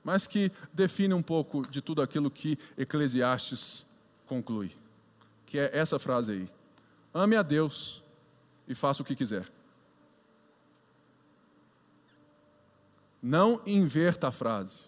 [0.04, 3.86] mas que define um pouco de tudo aquilo que Eclesiastes
[4.26, 4.76] conclui,
[5.46, 6.50] que é essa frase aí:
[7.14, 8.04] Ame a Deus
[8.68, 9.46] e faça o que quiser.
[13.22, 14.86] Não inverta a frase.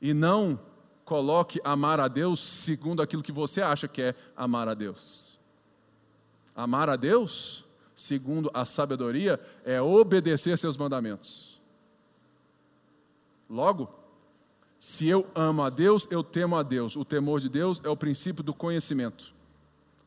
[0.00, 0.58] E não
[1.04, 5.38] coloque amar a Deus segundo aquilo que você acha que é amar a Deus.
[6.54, 7.64] Amar a Deus,
[7.96, 11.60] segundo a sabedoria, é obedecer seus mandamentos.
[13.48, 13.88] Logo,
[14.78, 16.94] se eu amo a Deus, eu temo a Deus.
[16.94, 19.34] O temor de Deus é o princípio do conhecimento.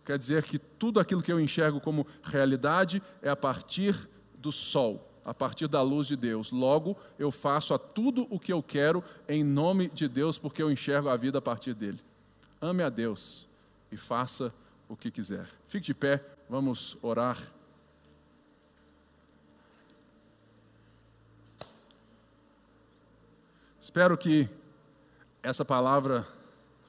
[0.06, 5.11] Quer dizer que tudo aquilo que eu enxergo como realidade é a partir do sol
[5.24, 6.52] a partir da luz de Deus.
[6.52, 10.72] Logo, eu faço a tudo o que eu quero em nome de Deus, porque eu
[10.72, 12.00] enxergo a vida a partir dele.
[12.60, 13.48] Ame a Deus
[13.92, 14.54] e faça
[14.88, 15.48] o que quiser.
[15.68, 17.38] Fique de pé, vamos orar.
[23.82, 24.48] Espero que
[25.44, 26.28] essa palavra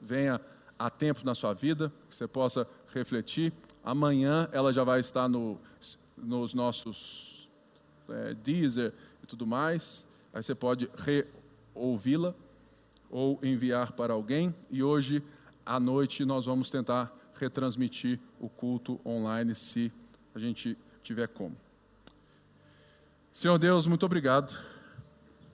[0.01, 0.41] venha
[0.78, 3.53] a tempo na sua vida, que você possa refletir.
[3.85, 5.59] Amanhã ela já vai estar no,
[6.16, 7.32] nos nossos
[8.09, 8.92] é, Deezer
[9.22, 10.07] e tudo mais.
[10.32, 12.34] Aí você pode reouvi-la
[13.11, 14.55] ou enviar para alguém.
[14.70, 15.22] E hoje
[15.64, 19.92] à noite nós vamos tentar retransmitir o culto online, se
[20.34, 21.57] a gente tiver como.
[23.32, 24.53] Senhor Deus, muito obrigado.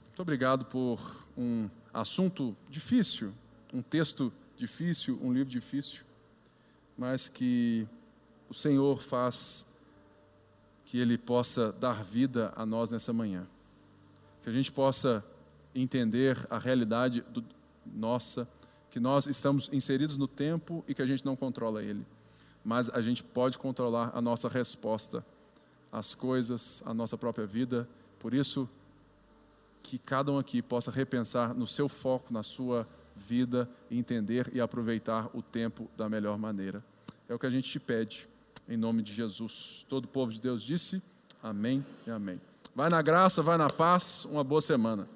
[0.07, 3.33] Muito obrigado por um assunto difícil,
[3.73, 6.03] um texto difícil, um livro difícil,
[6.97, 7.87] mas que
[8.49, 9.65] o Senhor faz
[10.89, 13.47] que Ele possa dar vida a nós nessa manhã.
[14.43, 15.23] Que a gente possa
[15.75, 17.45] entender a realidade do,
[17.85, 18.49] nossa,
[18.91, 22.07] que nós estamos inseridos no tempo e que a gente não controla ele,
[22.65, 25.23] mas a gente pode controlar a nossa resposta
[25.93, 27.87] às coisas, à nossa própria vida.
[28.19, 28.67] Por isso,
[29.83, 35.29] que cada um aqui possa repensar no seu foco, na sua vida, entender e aproveitar
[35.35, 36.83] o tempo da melhor maneira.
[37.29, 38.27] É o que a gente te pede
[38.69, 39.85] em nome de Jesus.
[39.89, 41.03] Todo o povo de Deus disse
[41.43, 42.41] amém e amém.
[42.75, 45.09] Vai na graça, vai na paz, uma boa semana.